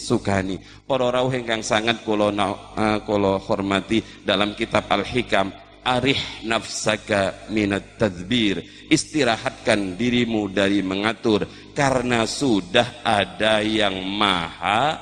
disukani 0.04 0.60
para 0.84 1.08
rawuh 1.08 1.32
ingkang 1.32 1.64
sangat 1.64 2.04
kula 2.04 2.28
uh, 2.36 3.00
kula 3.08 3.40
hormati 3.40 4.04
dalam 4.20 4.52
kitab 4.52 4.92
Al-Hikam 4.92 5.48
arih 5.84 6.20
nafsaka 6.44 7.48
minat 7.48 7.96
tadbir. 7.96 8.60
Istirahatkan 8.92 9.96
dirimu 9.96 10.52
dari 10.52 10.84
mengatur 10.84 11.48
karena 11.72 12.28
sudah 12.28 13.00
ada 13.04 13.64
yang 13.64 13.96
maha 14.04 15.00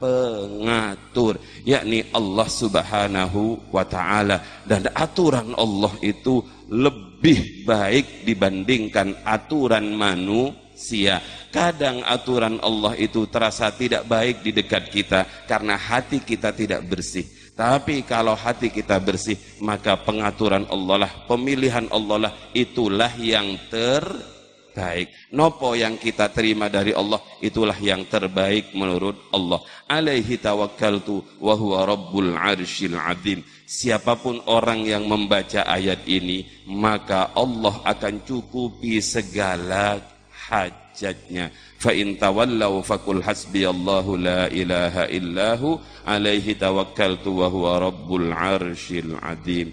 pengatur 0.00 1.36
yakni 1.68 2.08
Allah 2.16 2.48
Subhanahu 2.48 3.68
wa 3.68 3.84
taala. 3.84 4.64
Dan 4.64 4.88
aturan 4.96 5.52
Allah 5.60 5.92
itu 6.00 6.40
lebih 6.72 7.68
baik 7.68 8.24
dibandingkan 8.24 9.24
aturan 9.28 9.92
manusia 9.92 10.67
kadang 11.50 12.06
aturan 12.06 12.62
Allah 12.62 12.94
itu 12.94 13.26
terasa 13.26 13.74
tidak 13.74 14.06
baik 14.06 14.46
di 14.46 14.54
dekat 14.54 14.88
kita 14.88 15.26
karena 15.50 15.74
hati 15.74 16.22
kita 16.22 16.54
tidak 16.54 16.86
bersih 16.86 17.26
tapi 17.58 18.06
kalau 18.06 18.38
hati 18.38 18.70
kita 18.70 19.02
bersih 19.02 19.34
maka 19.58 19.98
pengaturan 19.98 20.70
Allah 20.70 21.04
lah 21.04 21.12
pemilihan 21.26 21.90
Allah 21.90 22.30
lah 22.30 22.32
itulah 22.54 23.10
yang 23.18 23.58
ter 23.66 24.06
baik. 24.78 25.34
Nopo 25.34 25.74
yang 25.74 25.98
kita 25.98 26.30
terima 26.30 26.70
dari 26.70 26.94
Allah 26.94 27.18
itulah 27.42 27.74
yang 27.82 28.06
terbaik 28.06 28.70
menurut 28.78 29.18
Allah. 29.34 29.58
Alaihi 29.90 30.38
tawakkaltu 30.38 31.42
wa 31.42 31.58
huwa 31.58 31.82
rabbul 31.82 32.38
arsyil 32.38 32.94
azim. 32.94 33.42
Siapa 33.66 34.14
pun 34.22 34.38
orang 34.46 34.86
yang 34.86 35.04
membaca 35.10 35.66
ayat 35.66 36.06
ini, 36.06 36.46
maka 36.70 37.34
Allah 37.34 37.82
akan 37.82 38.22
cukupi 38.22 39.02
segala 39.02 39.98
hajatnya. 40.48 41.52
Fa 41.78 41.94
in 41.94 42.18
tawallau 42.18 42.82
fakul 42.82 43.22
hasbiyallahu 43.22 44.18
la 44.18 44.50
ilaha 44.50 45.06
illahu 45.06 45.78
alaihi 46.08 46.58
tawakkaltu 46.58 47.30
wa 47.38 47.46
huwa 47.46 47.78
rabbul 47.78 48.32
arsyil 48.32 49.14
azim. 49.22 49.70